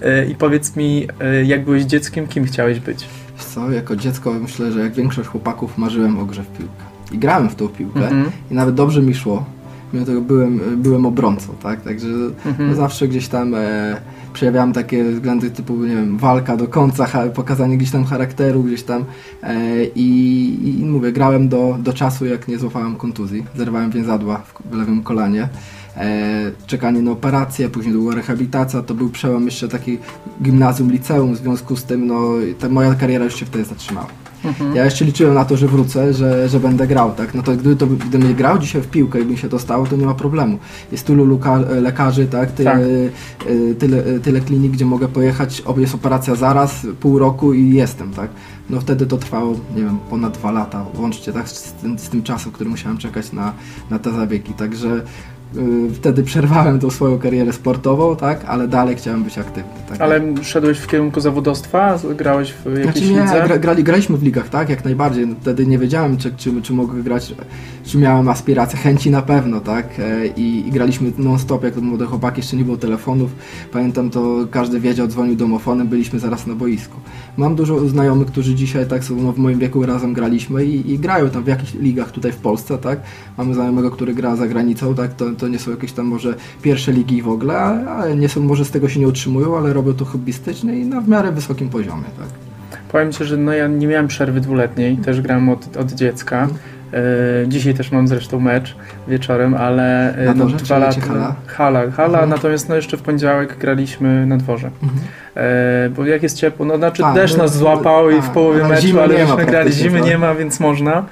[0.03, 1.07] E, I powiedz mi,
[1.45, 3.07] jak byłeś dzieckiem, kim chciałeś być?
[3.39, 6.85] Co, jako dziecko myślę, że jak większość chłopaków marzyłem o grze w piłkę.
[7.13, 8.31] I grałem w tą piłkę mhm.
[8.51, 9.45] i nawet dobrze mi szło.
[9.93, 11.83] Mimo tego byłem, byłem obrońcą, tak?
[11.83, 12.09] Także
[12.47, 12.69] mhm.
[12.69, 14.01] no zawsze gdzieś tam e,
[14.33, 19.05] przejawiałem takie względy typu, nie wiem, walka do końca, pokazanie gdzieś tam charakteru, gdzieś tam
[19.43, 23.45] e, i, i, mówię, grałem do, do czasu, jak nie złapałem kontuzji.
[23.57, 25.49] Zerwałem więzadła w lewym kolanie.
[25.97, 29.99] E, czekanie na operację, później była rehabilitacja, to był przełom jeszcze taki
[30.43, 34.07] gimnazjum, liceum, w związku z tym no, ta moja kariera już się wtedy zatrzymała.
[34.44, 34.76] Mhm.
[34.76, 37.35] Ja jeszcze liczyłem na to, że wrócę, że, że będę grał, tak?
[37.35, 39.96] No to gdyby to, gdybym grał dzisiaj w piłkę i by się to stało, to
[39.96, 40.59] nie ma problemu.
[40.92, 42.53] Jest tylu luka, lekarzy, tak?
[42.53, 43.48] Tyle, tak.
[43.79, 48.31] Tyle, tyle klinik, gdzie mogę pojechać, jest operacja zaraz, pół roku i jestem, tak?
[48.70, 51.48] No wtedy to trwało, nie wiem, ponad dwa lata, łącznie, tak?
[51.48, 53.53] Z tym, z tym czasem, który musiałem czekać na,
[53.90, 55.03] na te zabiegi, także
[55.95, 59.73] wtedy przerwałem tą swoją karierę sportową, tak, ale dalej chciałem być aktywny.
[59.89, 60.01] Tak?
[60.01, 61.99] Ale szedłeś w kierunku zawodowstwa?
[62.17, 63.43] Grałeś w jakiejś znaczy, nie, lidze?
[63.47, 65.35] Gra, grali, graliśmy w ligach, tak, jak najbardziej.
[65.41, 67.35] Wtedy nie wiedziałem, czy, czy, czy mogę grać,
[67.85, 72.07] czy miałem aspiracje, chęci na pewno, tak, e, i, i graliśmy non-stop, jak to młode
[72.07, 73.31] chłopaki, jeszcze nie było telefonów.
[73.73, 76.97] Pamiętam to, każdy wiedział, dzwonił domofonem, byliśmy zaraz na boisku.
[77.37, 80.99] Mam dużo znajomych, którzy dzisiaj tak są, no, w moim wieku razem graliśmy i, i
[80.99, 83.01] grają tam w jakichś ligach tutaj w Polsce, tak.
[83.39, 86.92] Mamy znajomego, który gra za granicą, tak, to, to nie są jakieś tam może pierwsze
[86.92, 90.05] ligi w ogóle, ale nie są, może z tego się nie utrzymują, ale robią to
[90.05, 92.29] hobbystycznie i na w miarę wysokim poziomie, tak.
[92.92, 96.48] Powiem Ci, że no ja nie miałem przerwy dwuletniej, też grałem od, od dziecka.
[96.92, 98.76] E, dzisiaj też mam zresztą mecz
[99.09, 101.00] wieczorem, ale e, no, dwa lata.
[101.00, 101.35] Hala?
[101.46, 102.31] Hala, hala mhm.
[102.31, 104.70] natomiast no jeszcze w poniedziałek graliśmy na dworze.
[104.83, 105.00] Mhm.
[105.35, 108.29] E, bo jak jest ciepło, no znaczy a, deszcz no, nas złapał a, i w
[108.29, 110.09] połowie meczu, ale żeśmy grali, zimy tak.
[110.09, 111.05] nie ma, więc można.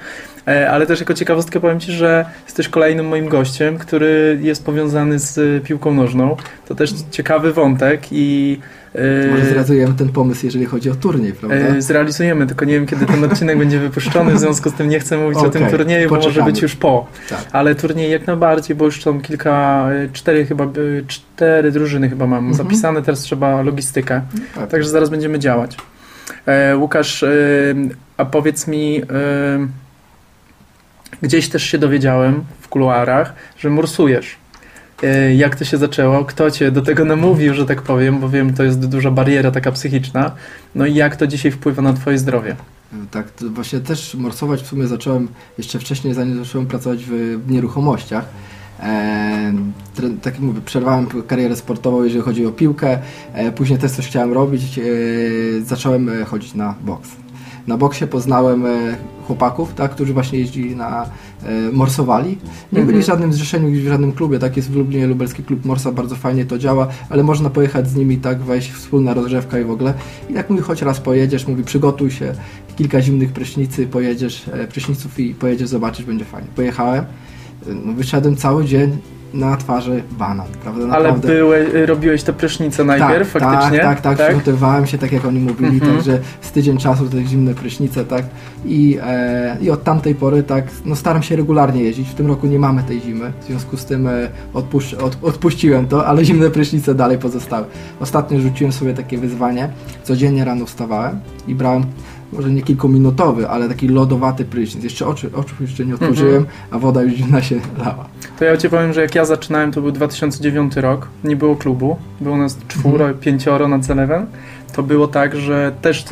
[0.47, 5.19] E, ale też jako ciekawostkę powiem Ci, że jesteś kolejnym moim gościem, który jest powiązany
[5.19, 6.37] z piłką nożną.
[6.67, 8.59] To też ciekawy wątek i
[8.93, 11.55] to może zrealizujemy ten pomysł, jeżeli chodzi o turniej, prawda?
[11.55, 14.99] E, zrealizujemy, tylko nie wiem, kiedy ten odcinek będzie wypuszczony, w związku z tym nie
[14.99, 16.33] chcę mówić okay, o tym turnieju, poczekamy.
[16.33, 17.07] bo może być już po.
[17.29, 17.45] Tak.
[17.51, 20.69] Ale turniej jak najbardziej, bo już są kilka, e, cztery chyba, e,
[21.07, 22.53] cztery drużyny chyba mam mhm.
[22.53, 24.21] zapisane, teraz trzeba logistykę.
[24.55, 24.69] Tak.
[24.69, 25.77] Także zaraz będziemy działać.
[26.45, 27.29] E, Łukasz, e,
[28.17, 29.03] a powiedz mi, e,
[31.21, 34.35] gdzieś też się dowiedziałem w kuluarach, że morsujesz.
[35.03, 38.53] E, jak to się zaczęło, kto cię do tego namówił, że tak powiem, bo wiem,
[38.53, 40.31] to jest duża bariera taka psychiczna.
[40.75, 42.55] No i jak to dzisiaj wpływa na twoje zdrowie?
[43.11, 45.27] Tak, właśnie też morsować w sumie zacząłem
[45.57, 48.25] jeszcze wcześniej, zanim zacząłem pracować w, nieruchomościach.
[48.79, 49.53] E,
[50.21, 52.99] tak jak mówię, przerwałem karierę sportową, jeżeli chodzi o piłkę.
[53.33, 54.79] E, później też coś chciałem robić.
[54.79, 54.81] E,
[55.61, 57.09] zacząłem e, chodzić na boks.
[57.69, 61.05] Na boksie poznałem e, chłopaków, tak, którzy właśnie jeździli na
[61.43, 62.29] e, morsowali.
[62.73, 63.03] Nie byli w mhm.
[63.03, 66.57] żadnym zrzeszeniu, w żadnym klubie, tak jest w Lublinie lubelski klub Morsa, bardzo fajnie to
[66.57, 69.93] działa, ale można pojechać z nimi, tak, wejść wspólna rozgrzewka i w ogóle.
[70.29, 72.33] I jak mówi, choć raz pojedziesz, mówi, przygotuj się,
[72.75, 76.47] kilka zimnych prysznicy, pojedziesz, e, pryszniców i pojedziesz, zobaczysz, będzie fajnie.
[76.55, 77.05] Pojechałem,
[77.67, 78.97] e, no, wyszedłem cały dzień,
[79.33, 80.87] na twarzy banan, prawda?
[80.87, 81.27] Naprawdę.
[81.27, 83.79] Ale były, robiłeś te prysznice najpierw tak, faktycznie?
[83.79, 84.27] Tak, tak, tak, tak.
[84.27, 85.95] Przygotowywałem się tak jak oni mówili, mhm.
[85.95, 88.25] także z tydzień czasu te zimne prysznice, tak.
[88.65, 92.09] I, e, I od tamtej pory tak, no staram się regularnie jeździć.
[92.09, 96.05] W tym roku nie mamy tej zimy, w związku z tym e, od, odpuściłem to,
[96.05, 97.65] ale zimne prysznice dalej pozostały.
[97.99, 99.69] Ostatnio rzuciłem sobie takie wyzwanie,
[100.03, 101.85] codziennie rano wstawałem i brałem
[102.33, 104.83] może nie kilkuminutowy, ale taki lodowaty prysznic.
[104.83, 106.75] Jeszcze oczy, oczu jeszcze nie otworzyłem, mm -hmm.
[106.75, 108.05] a woda już zimna się lała.
[108.39, 111.97] To ja Ci powiem, że jak ja zaczynałem, to był 2009 rok, nie było klubu,
[112.21, 113.19] było nas czworo, mm -hmm.
[113.19, 114.25] pięcioro nad zalewem
[114.71, 116.05] to było tak, że też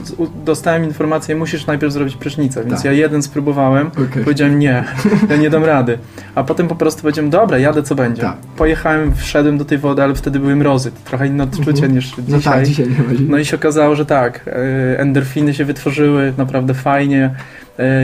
[0.45, 2.85] dostałem informację, musisz najpierw zrobić prysznicę, więc tak.
[2.85, 4.23] ja jeden spróbowałem, okay.
[4.23, 4.83] powiedziałem nie,
[5.29, 5.97] ja nie dam rady.
[6.35, 8.21] A potem po prostu powiedziałem, dobra, jadę co będzie.
[8.21, 8.37] Tak.
[8.57, 11.93] Pojechałem, wszedłem do tej wody, ale wtedy były mrozy, trochę inne odczucie mhm.
[11.93, 12.23] niż dzisiaj.
[12.27, 12.87] No tak, dzisiaj
[13.29, 17.35] No i się okazało, że tak, e, endorfiny się wytworzyły, naprawdę fajnie,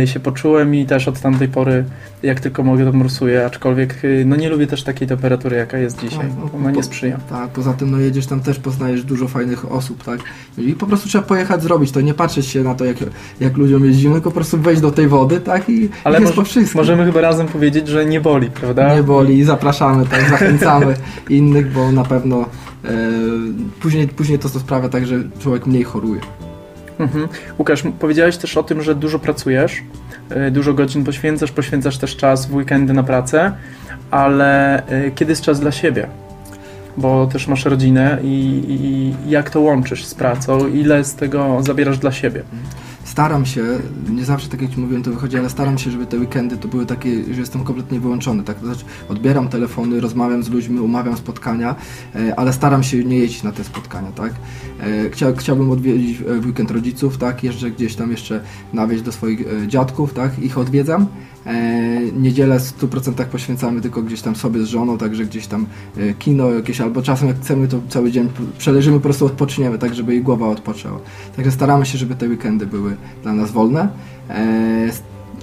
[0.06, 1.86] się poczułem i też od tamtej pory
[2.24, 6.00] jak tylko mogę to morsuję, aczkolwiek e, no nie lubię też takiej temperatury jaka jest
[6.00, 7.18] dzisiaj, no, ona nie sprzyja.
[7.30, 10.20] Tak, poza tym no jedziesz tam też poznajesz dużo fajnych osób, tak
[10.58, 12.98] i po prostu trzeba pojechać zrobić to, nie patrzeć się na to jak,
[13.40, 16.44] jak ludziom jeździmy, tylko po prostu wejść do tej wody, tak i Ale jest po
[16.44, 16.82] wszystkim.
[16.82, 18.96] możemy chyba razem powiedzieć, że nie boli, prawda?
[18.96, 20.96] Nie boli i zapraszamy, tak, zachęcamy
[21.30, 22.46] innych, bo na pewno
[22.86, 22.90] e,
[23.82, 26.22] później, później to, to sprawia tak, że człowiek mniej choruje.
[27.04, 27.28] Mhm.
[27.60, 29.84] Łukasz, powiedziałeś też o tym, że dużo pracujesz,
[30.30, 33.52] e, dużo godzin poświęcasz, poświęcasz też czas w weekendy na pracę,
[34.12, 36.08] ale e, kiedy jest czas dla siebie?
[36.98, 40.68] Bo też masz rodzinę i, i jak to łączysz z pracą?
[40.68, 42.44] Ile z tego zabierasz dla siebie?
[43.13, 43.63] Staram się,
[44.10, 46.67] nie zawsze tak jak Ci mówiłem to wychodzi, ale staram się, żeby te weekendy to
[46.67, 51.76] były takie, że jestem kompletnie wyłączony, tak, znaczy odbieram telefony, rozmawiam z ludźmi, umawiam spotkania,
[52.15, 54.34] e, ale staram się nie jeździć na te spotkania, tak.
[54.80, 58.41] E, chcia, chciałbym odwiedzić w weekend rodziców, tak, jeżdżę gdzieś tam jeszcze
[58.73, 61.08] na wieś do swoich e, dziadków, tak, ich odwiedzam,
[62.18, 65.66] niedzielę w 100% poświęcamy tylko gdzieś tam sobie z żoną, także gdzieś tam
[66.20, 70.14] kino jakieś, albo czasem jak chcemy to cały dzień przeleżymy, po prostu odpoczniemy, tak żeby
[70.14, 71.00] jej głowa odpoczęła.
[71.36, 73.88] Także staramy się, żeby te weekendy były dla nas wolne.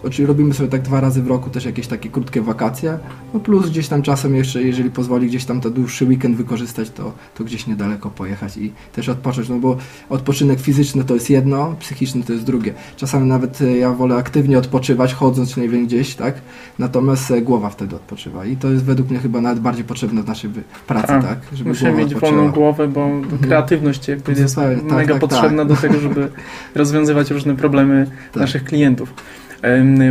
[0.01, 2.99] E, Oczywiście robimy sobie tak dwa razy w roku też jakieś takie krótkie wakacje,
[3.35, 7.13] no plus gdzieś tam czasem jeszcze, jeżeli pozwoli gdzieś tam ten dłuższy weekend wykorzystać, to,
[7.35, 9.77] to gdzieś niedaleko pojechać i też odpocząć, no bo
[10.09, 12.75] odpoczynek fizyczny to jest jedno, psychiczny to jest drugie.
[12.97, 16.35] Czasami nawet e, ja wolę aktywnie odpoczywać, chodząc nie wiem gdzieś, tak,
[16.79, 20.27] natomiast e, głowa wtedy odpoczywa i to jest według mnie chyba nawet bardziej potrzebne w
[20.27, 20.51] naszej
[20.87, 22.39] pracy, tak, tak żeby Musimy mieć odpoczyła.
[22.39, 23.39] wolną głowę, bo mhm.
[23.39, 25.69] kreatywność jakby jest tak, mega tak, potrzebna tak.
[25.69, 26.29] do tego, żeby
[26.75, 28.41] rozwiązywać różne problemy tak.
[28.41, 29.15] naszych klientów.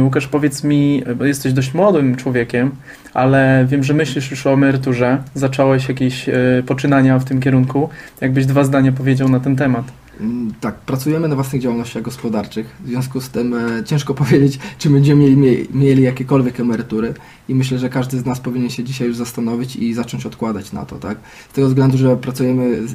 [0.01, 2.71] Łukasz, powiedz mi, bo jesteś dość młodym człowiekiem,
[3.13, 5.17] ale wiem, że myślisz już o emeryturze.
[5.33, 6.33] Zacząłeś jakieś e,
[6.67, 7.89] poczynania w tym kierunku.
[8.21, 9.85] Jakbyś dwa zdania powiedział na ten temat.
[10.19, 14.89] Mm, tak, pracujemy na własnych działalnościach gospodarczych, w związku z tym e, ciężko powiedzieć, czy
[14.89, 17.13] będziemy mieli, mieli jakiekolwiek emerytury.
[17.49, 20.86] I myślę, że każdy z nas powinien się dzisiaj już zastanowić i zacząć odkładać na
[20.86, 21.17] to, tak?
[21.49, 22.88] Z tego względu, że pracujemy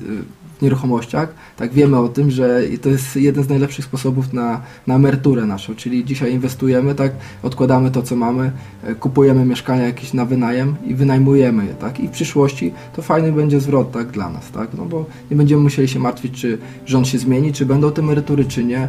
[0.59, 4.95] w nieruchomościach, tak wiemy o tym, że to jest jeden z najlepszych sposobów na, na
[4.95, 10.25] emeryturę naszą, czyli dzisiaj inwestujemy, tak, odkładamy to, co mamy, e, kupujemy mieszkania jakieś na
[10.25, 14.51] wynajem i wynajmujemy je, tak, i w przyszłości to fajny będzie zwrot, tak, dla nas,
[14.51, 18.03] tak, no bo nie będziemy musieli się martwić, czy rząd się zmieni, czy będą te
[18.03, 18.89] emerytury, czy nie,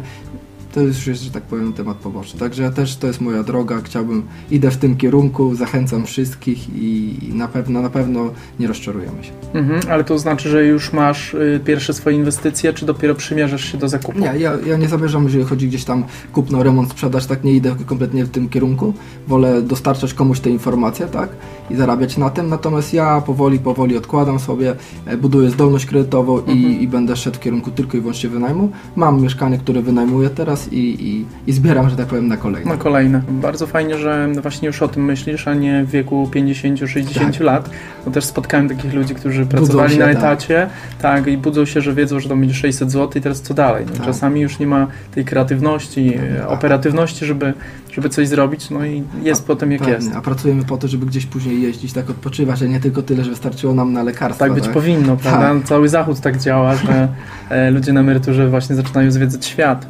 [0.76, 2.40] to już jest, że tak powiem, temat poboczny.
[2.40, 7.18] Także ja też to jest moja droga, chciałbym, idę w tym kierunku, zachęcam wszystkich i
[7.34, 9.32] na pewno, na pewno nie rozczarujemy się.
[9.54, 13.78] Mhm, ale to znaczy, że już masz y, pierwsze swoje inwestycje, czy dopiero przymierzasz się
[13.78, 14.18] do zakupu?
[14.18, 17.76] Nie, ja, ja nie zamierzam, jeżeli chodzi gdzieś tam kupno, remont, sprzedaż, tak nie idę
[17.86, 18.94] kompletnie w tym kierunku.
[19.28, 21.28] Wolę dostarczać komuś te informacje, tak,
[21.70, 26.58] i zarabiać na tym, natomiast ja powoli, powoli odkładam sobie, e, buduję zdolność kredytową Mhm.
[26.58, 28.70] i, i będę szedł w kierunku tylko i wyłącznie wynajmu.
[28.96, 32.70] Mam mieszkanie, które wynajmuję teraz i, i, i zbieram, że tak powiem, na kolejne.
[32.70, 33.22] Na kolejne.
[33.28, 37.40] Bardzo fajnie, że właśnie już o tym myślisz, a nie w wieku 50-60 Tak.
[37.40, 37.70] lat.
[38.04, 40.16] Bo też spotkałem takich ludzi, którzy Budzą pracowali się, na tak.
[40.16, 40.66] etacie,
[41.02, 43.84] tak, i budzą się, że wiedzą, że to będzie 600 zł i teraz co dalej.
[43.88, 44.06] No, Tak.
[44.06, 46.50] Czasami już nie ma tej kreatywności, Tak.
[46.50, 47.52] operatywności, żeby,
[47.92, 50.10] żeby coś zrobić, no i jest A- potem jak Pewnie, jest.
[50.16, 53.30] A pracujemy po to, żeby gdzieś później jeździć, tak odpoczywać, a nie tylko tyle, że
[53.30, 54.44] wystarczyło nam na lekarstwa.
[54.44, 55.54] Tak być powinno, prawda?
[55.64, 57.08] Cały Zachód tak działa, że
[57.50, 59.86] e, ludzie na emeryturze właśnie zaczynają zwiedzać świat.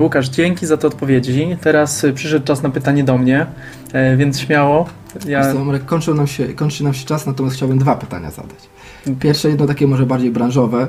[0.00, 1.56] Łukasz, dzięki za te odpowiedzi.
[1.60, 3.46] Teraz e, przyszedł czas na pytanie do mnie,
[3.92, 4.86] e, więc śmiało.
[5.28, 5.54] Ja.
[5.54, 8.58] Marek, kończył nam się, kończy nam się czas, natomiast chciałbym dwa pytania zadać.
[9.20, 10.86] Pierwsze, jedno takie może bardziej branżowe.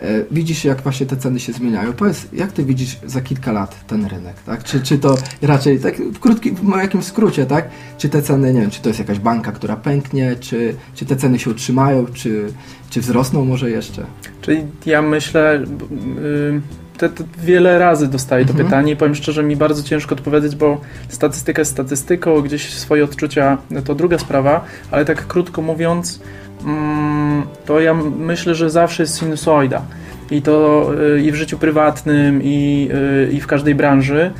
[0.00, 1.92] E, Widzisz, jak właśnie te ceny się zmieniają.
[1.92, 4.64] Powiedz, jak ty widzisz za kilka lat ten rynek, tak?
[4.64, 7.68] Czy, czy to raczej, tak w krótkim, w jakimś skrócie, tak?
[7.98, 11.16] Czy te ceny, nie wiem, czy to jest jakaś banka, która pęknie, czy, czy te
[11.16, 12.52] ceny się utrzymają, czy,
[12.90, 14.06] czy wzrosną może jeszcze?
[14.40, 15.84] czyli ja myślę, b-
[16.24, 16.60] y,
[16.98, 18.66] te, te wiele razy dostaję to Mhm.
[18.68, 23.58] pytanie i powiem szczerze, mi bardzo ciężko odpowiedzieć, bo statystyka jest statystyką, gdzieś swoje odczucia
[23.84, 26.20] to druga sprawa, ale tak krótko mówiąc,
[26.64, 29.82] mm, to ja myślę, że zawsze jest sinusoida.
[30.30, 30.86] I to
[31.16, 32.88] y, i w życiu prywatnym, i,
[33.28, 34.30] y, i w każdej branży,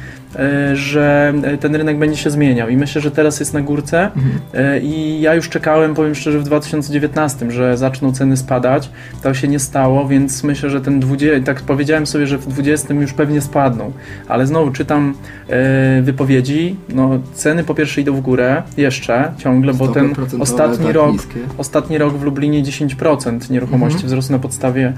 [0.74, 2.68] że ten rynek będzie się zmieniał.
[2.68, 4.10] I myślę, że teraz jest na górce.
[4.54, 8.90] E, I ja już czekałem, powiem szczerze, w 2019, że zaczną ceny spadać.
[9.22, 12.94] To się nie stało, więc myślę, że ten 20, tak powiedziałem sobie, że w 20
[12.94, 13.92] już pewnie spadną.
[14.28, 15.14] Ale znowu czytam
[15.48, 20.94] e, wypowiedzi, no ceny po pierwsze idą w górę, jeszcze ciągle, bo ten ostatni tak
[20.94, 21.40] rok, niskie.
[21.58, 24.06] ostatni rok w Lublinie 10% nieruchomości Mhm.
[24.06, 24.92] wzrosło na podstawie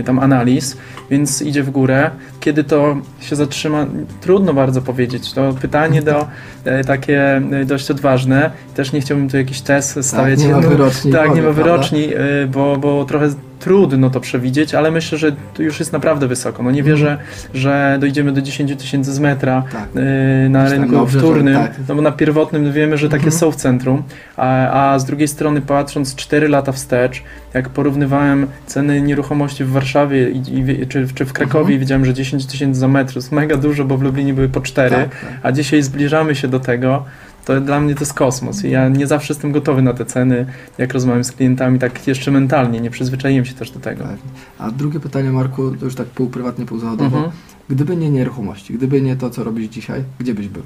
[0.00, 0.76] y, tam analiz,
[1.10, 2.10] więc idzie w górę.
[2.40, 3.86] Kiedy to się zatrzyma,
[4.20, 5.32] trudno bardzo powiedzieć.
[5.32, 6.26] To pytanie do,
[6.64, 8.50] e, takie e, dość odważne.
[8.74, 10.38] Też nie chciałbym tu jakiś test stawiać.
[10.38, 11.12] Tak, nie ma No, wyroczni.
[11.12, 13.28] tak, nie ma wyroczni, y, bo, bo trochę
[13.58, 16.62] trudno to przewidzieć, ale myślę, że to już jest naprawdę wysoko.
[16.62, 16.96] No nie Mhm.
[16.96, 17.18] wierzę,
[17.54, 19.88] że dojdziemy do 10 tysięcy z metra Tak.
[19.96, 21.74] y, na tam rynku dobrze, że wtórnym, tak.
[21.88, 23.38] no bo na pierwotnym wiemy, że takie Mhm.
[23.40, 24.02] są w centrum,
[24.36, 27.22] a, a z drugiej strony patrząc 4 lata wstecz,
[27.54, 30.38] jak porównywałem ceny nieruchomości w Warszawie i,
[30.82, 31.80] i, czy, czy w Krakowie Mhm.
[31.80, 34.90] widziałem, że 10 tysięcy za metr jest mega dużo, bo w Lublinie były po 4,
[34.96, 35.18] Tak, tak.
[35.42, 37.04] a dzisiaj zbliżamy się do tego,
[37.46, 40.46] to dla mnie to jest kosmos i ja nie zawsze jestem gotowy na te ceny,
[40.78, 44.04] jak rozmawiam z klientami, tak jeszcze mentalnie, nie przyzwyczaiłem się też do tego.
[44.04, 44.16] Tak.
[44.58, 47.16] A drugie pytanie, Marku, to już tak pół prywatnie, pół zawodowo.
[47.16, 47.32] Mhm.
[47.70, 50.62] Gdyby nie nieruchomości, gdyby nie to, co robisz dzisiaj, gdzie byś był?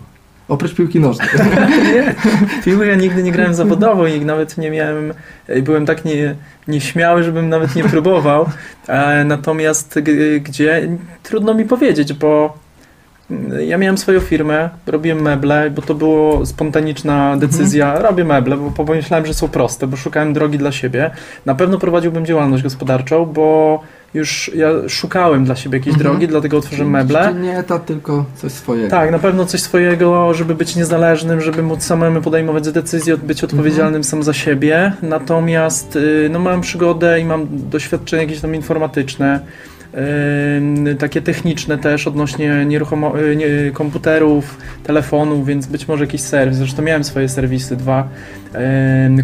[0.49, 1.28] Oprócz piłki nożnej.
[1.95, 2.14] nie,
[2.64, 5.12] piły ja nigdy nie grałem zawodowo i nawet nie miałem,
[5.62, 6.35] byłem tak nie,
[6.68, 8.47] nieśmiały, żebym nawet nie próbował,
[8.89, 10.89] e, natomiast g- gdzie,
[11.22, 12.59] trudno mi powiedzieć, bo
[13.66, 19.26] ja miałem swoją firmę, robiłem meble, bo to było spontaniczna decyzja, robię meble, bo pomyślałem,
[19.26, 21.11] że są proste, bo szukałem drogi dla siebie.
[21.47, 23.81] Na pewno prowadziłbym działalność gospodarczą, bo
[24.14, 26.11] już ja szukałem dla siebie jakiejś Mhm.
[26.12, 27.35] drogi, dlatego otworzyłem meble.
[27.35, 28.91] Nie etat, tylko coś swojego.
[28.91, 34.05] Tak, na pewno coś swojego, żeby być niezależnym, żeby móc samemu podejmować decyzje, być odpowiedzialnym
[34.05, 34.93] sam za siebie.
[35.03, 39.41] Natomiast y, no, mam przygodę i mam doświadczenie jakieś tam informatyczne,
[40.99, 46.59] takie techniczne też odnośnie nieruchomo- y, nie, komputerów, telefonów, więc być może jakiś serwis.
[46.59, 48.09] Zresztą miałem swoje serwisy, dwa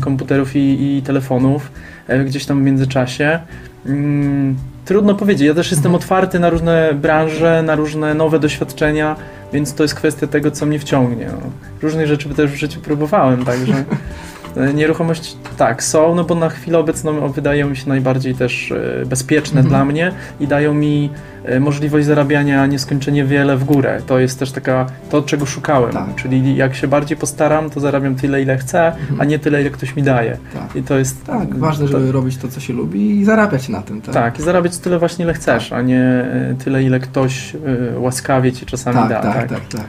[0.00, 1.70] komputerów i, i telefonów
[2.10, 3.38] y, gdzieś tam w międzyczasie.
[3.86, 5.46] Mm, Trudno powiedzieć.
[5.48, 6.02] Ja też jestem Mhm.
[6.02, 9.16] otwarty na różne branże, na różne nowe doświadczenia,
[9.52, 11.26] więc to jest kwestia tego, co mnie wciągnie.
[11.26, 11.50] No.
[11.82, 13.84] Różnych rzeczy też w życiu próbowałem, także e,
[14.74, 19.60] nieruchomości tak są, no bo na chwilę obecną wydają mi się najbardziej też e, bezpieczne
[19.60, 19.68] Mhm.
[19.68, 24.00] dla mnie i dają mi e, możliwość zarabiania nieskończenie wiele w górę.
[24.06, 26.14] To jest też taka, to czego szukałem, Tak.
[26.16, 29.20] czyli jak się bardziej postaram, to zarabiam tyle, ile chcę, Mhm.
[29.20, 30.36] a nie tyle, ile ktoś mi daje.
[30.54, 30.76] Tak.
[30.76, 33.82] I to jest Tak, ważne, to- żeby robić to, co się lubi i zarabiać na
[33.82, 34.00] tym.
[34.02, 37.54] Tak, tak, i zarabiać tyle właśnie ile chcesz, a nie e, tyle ile ktoś
[37.94, 39.20] e, łaskawie ci czasami tak, da.
[39.20, 39.48] tak, tak.
[39.48, 39.86] tak, tak.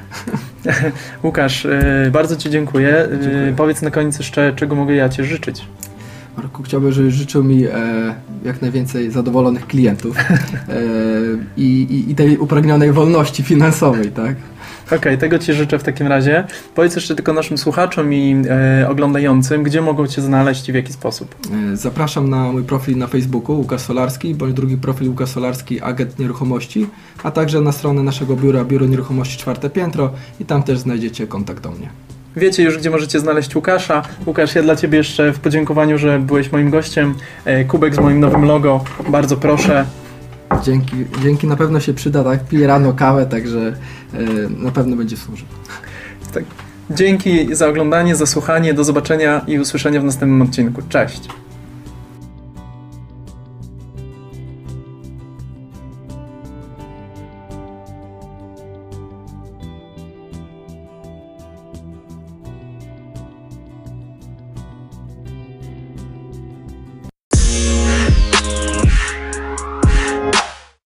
[1.23, 2.89] Łukasz, e, bardzo Ci dziękuję.
[2.97, 3.53] E, Dziękuję.
[3.57, 5.65] Powiedz na koniec jeszcze, czego mogę ja Ci życzyć.
[6.37, 7.69] Marku, chciałbym, żebyś życzył mi e,
[8.45, 10.33] jak najwięcej zadowolonych klientów e,
[11.57, 14.35] i, i, tej upragnionej wolności finansowej, tak?
[14.91, 16.47] Okej, tego Ci życzę w takim razie.
[16.75, 20.93] Powiedz jeszcze tylko naszym słuchaczom i e, oglądającym, gdzie mogą Cię znaleźć i w jaki
[20.93, 21.35] sposób.
[21.73, 26.19] E, Zapraszam na mój profil na Facebooku Łukasz Solarski, bądź drugi profil Łukasz Solarski, agent
[26.19, 26.87] nieruchomości,
[27.23, 31.63] a także na stronę naszego biura, Biuro Nieruchomości Czwarte Piętro i tam też znajdziecie kontakt
[31.63, 31.89] do mnie.
[32.37, 34.01] Wiecie już, gdzie możecie znaleźć Łukasza.
[34.25, 37.15] Łukasz, ja dla Ciebie jeszcze w podziękowaniu, że byłeś moim gościem.
[37.45, 39.85] E, kubek z moim nowym logo, bardzo proszę.
[40.63, 42.45] Dzięki, dzięki na pewno się przyda, tak?
[42.45, 43.73] Piję rano kawę, także
[44.13, 44.17] e,
[44.63, 45.47] na pewno będzie służył.
[46.89, 50.81] Dzięki za oglądanie, za słuchanie, do zobaczenia i usłyszenia w następnym odcinku.
[50.89, 51.29] Cześć!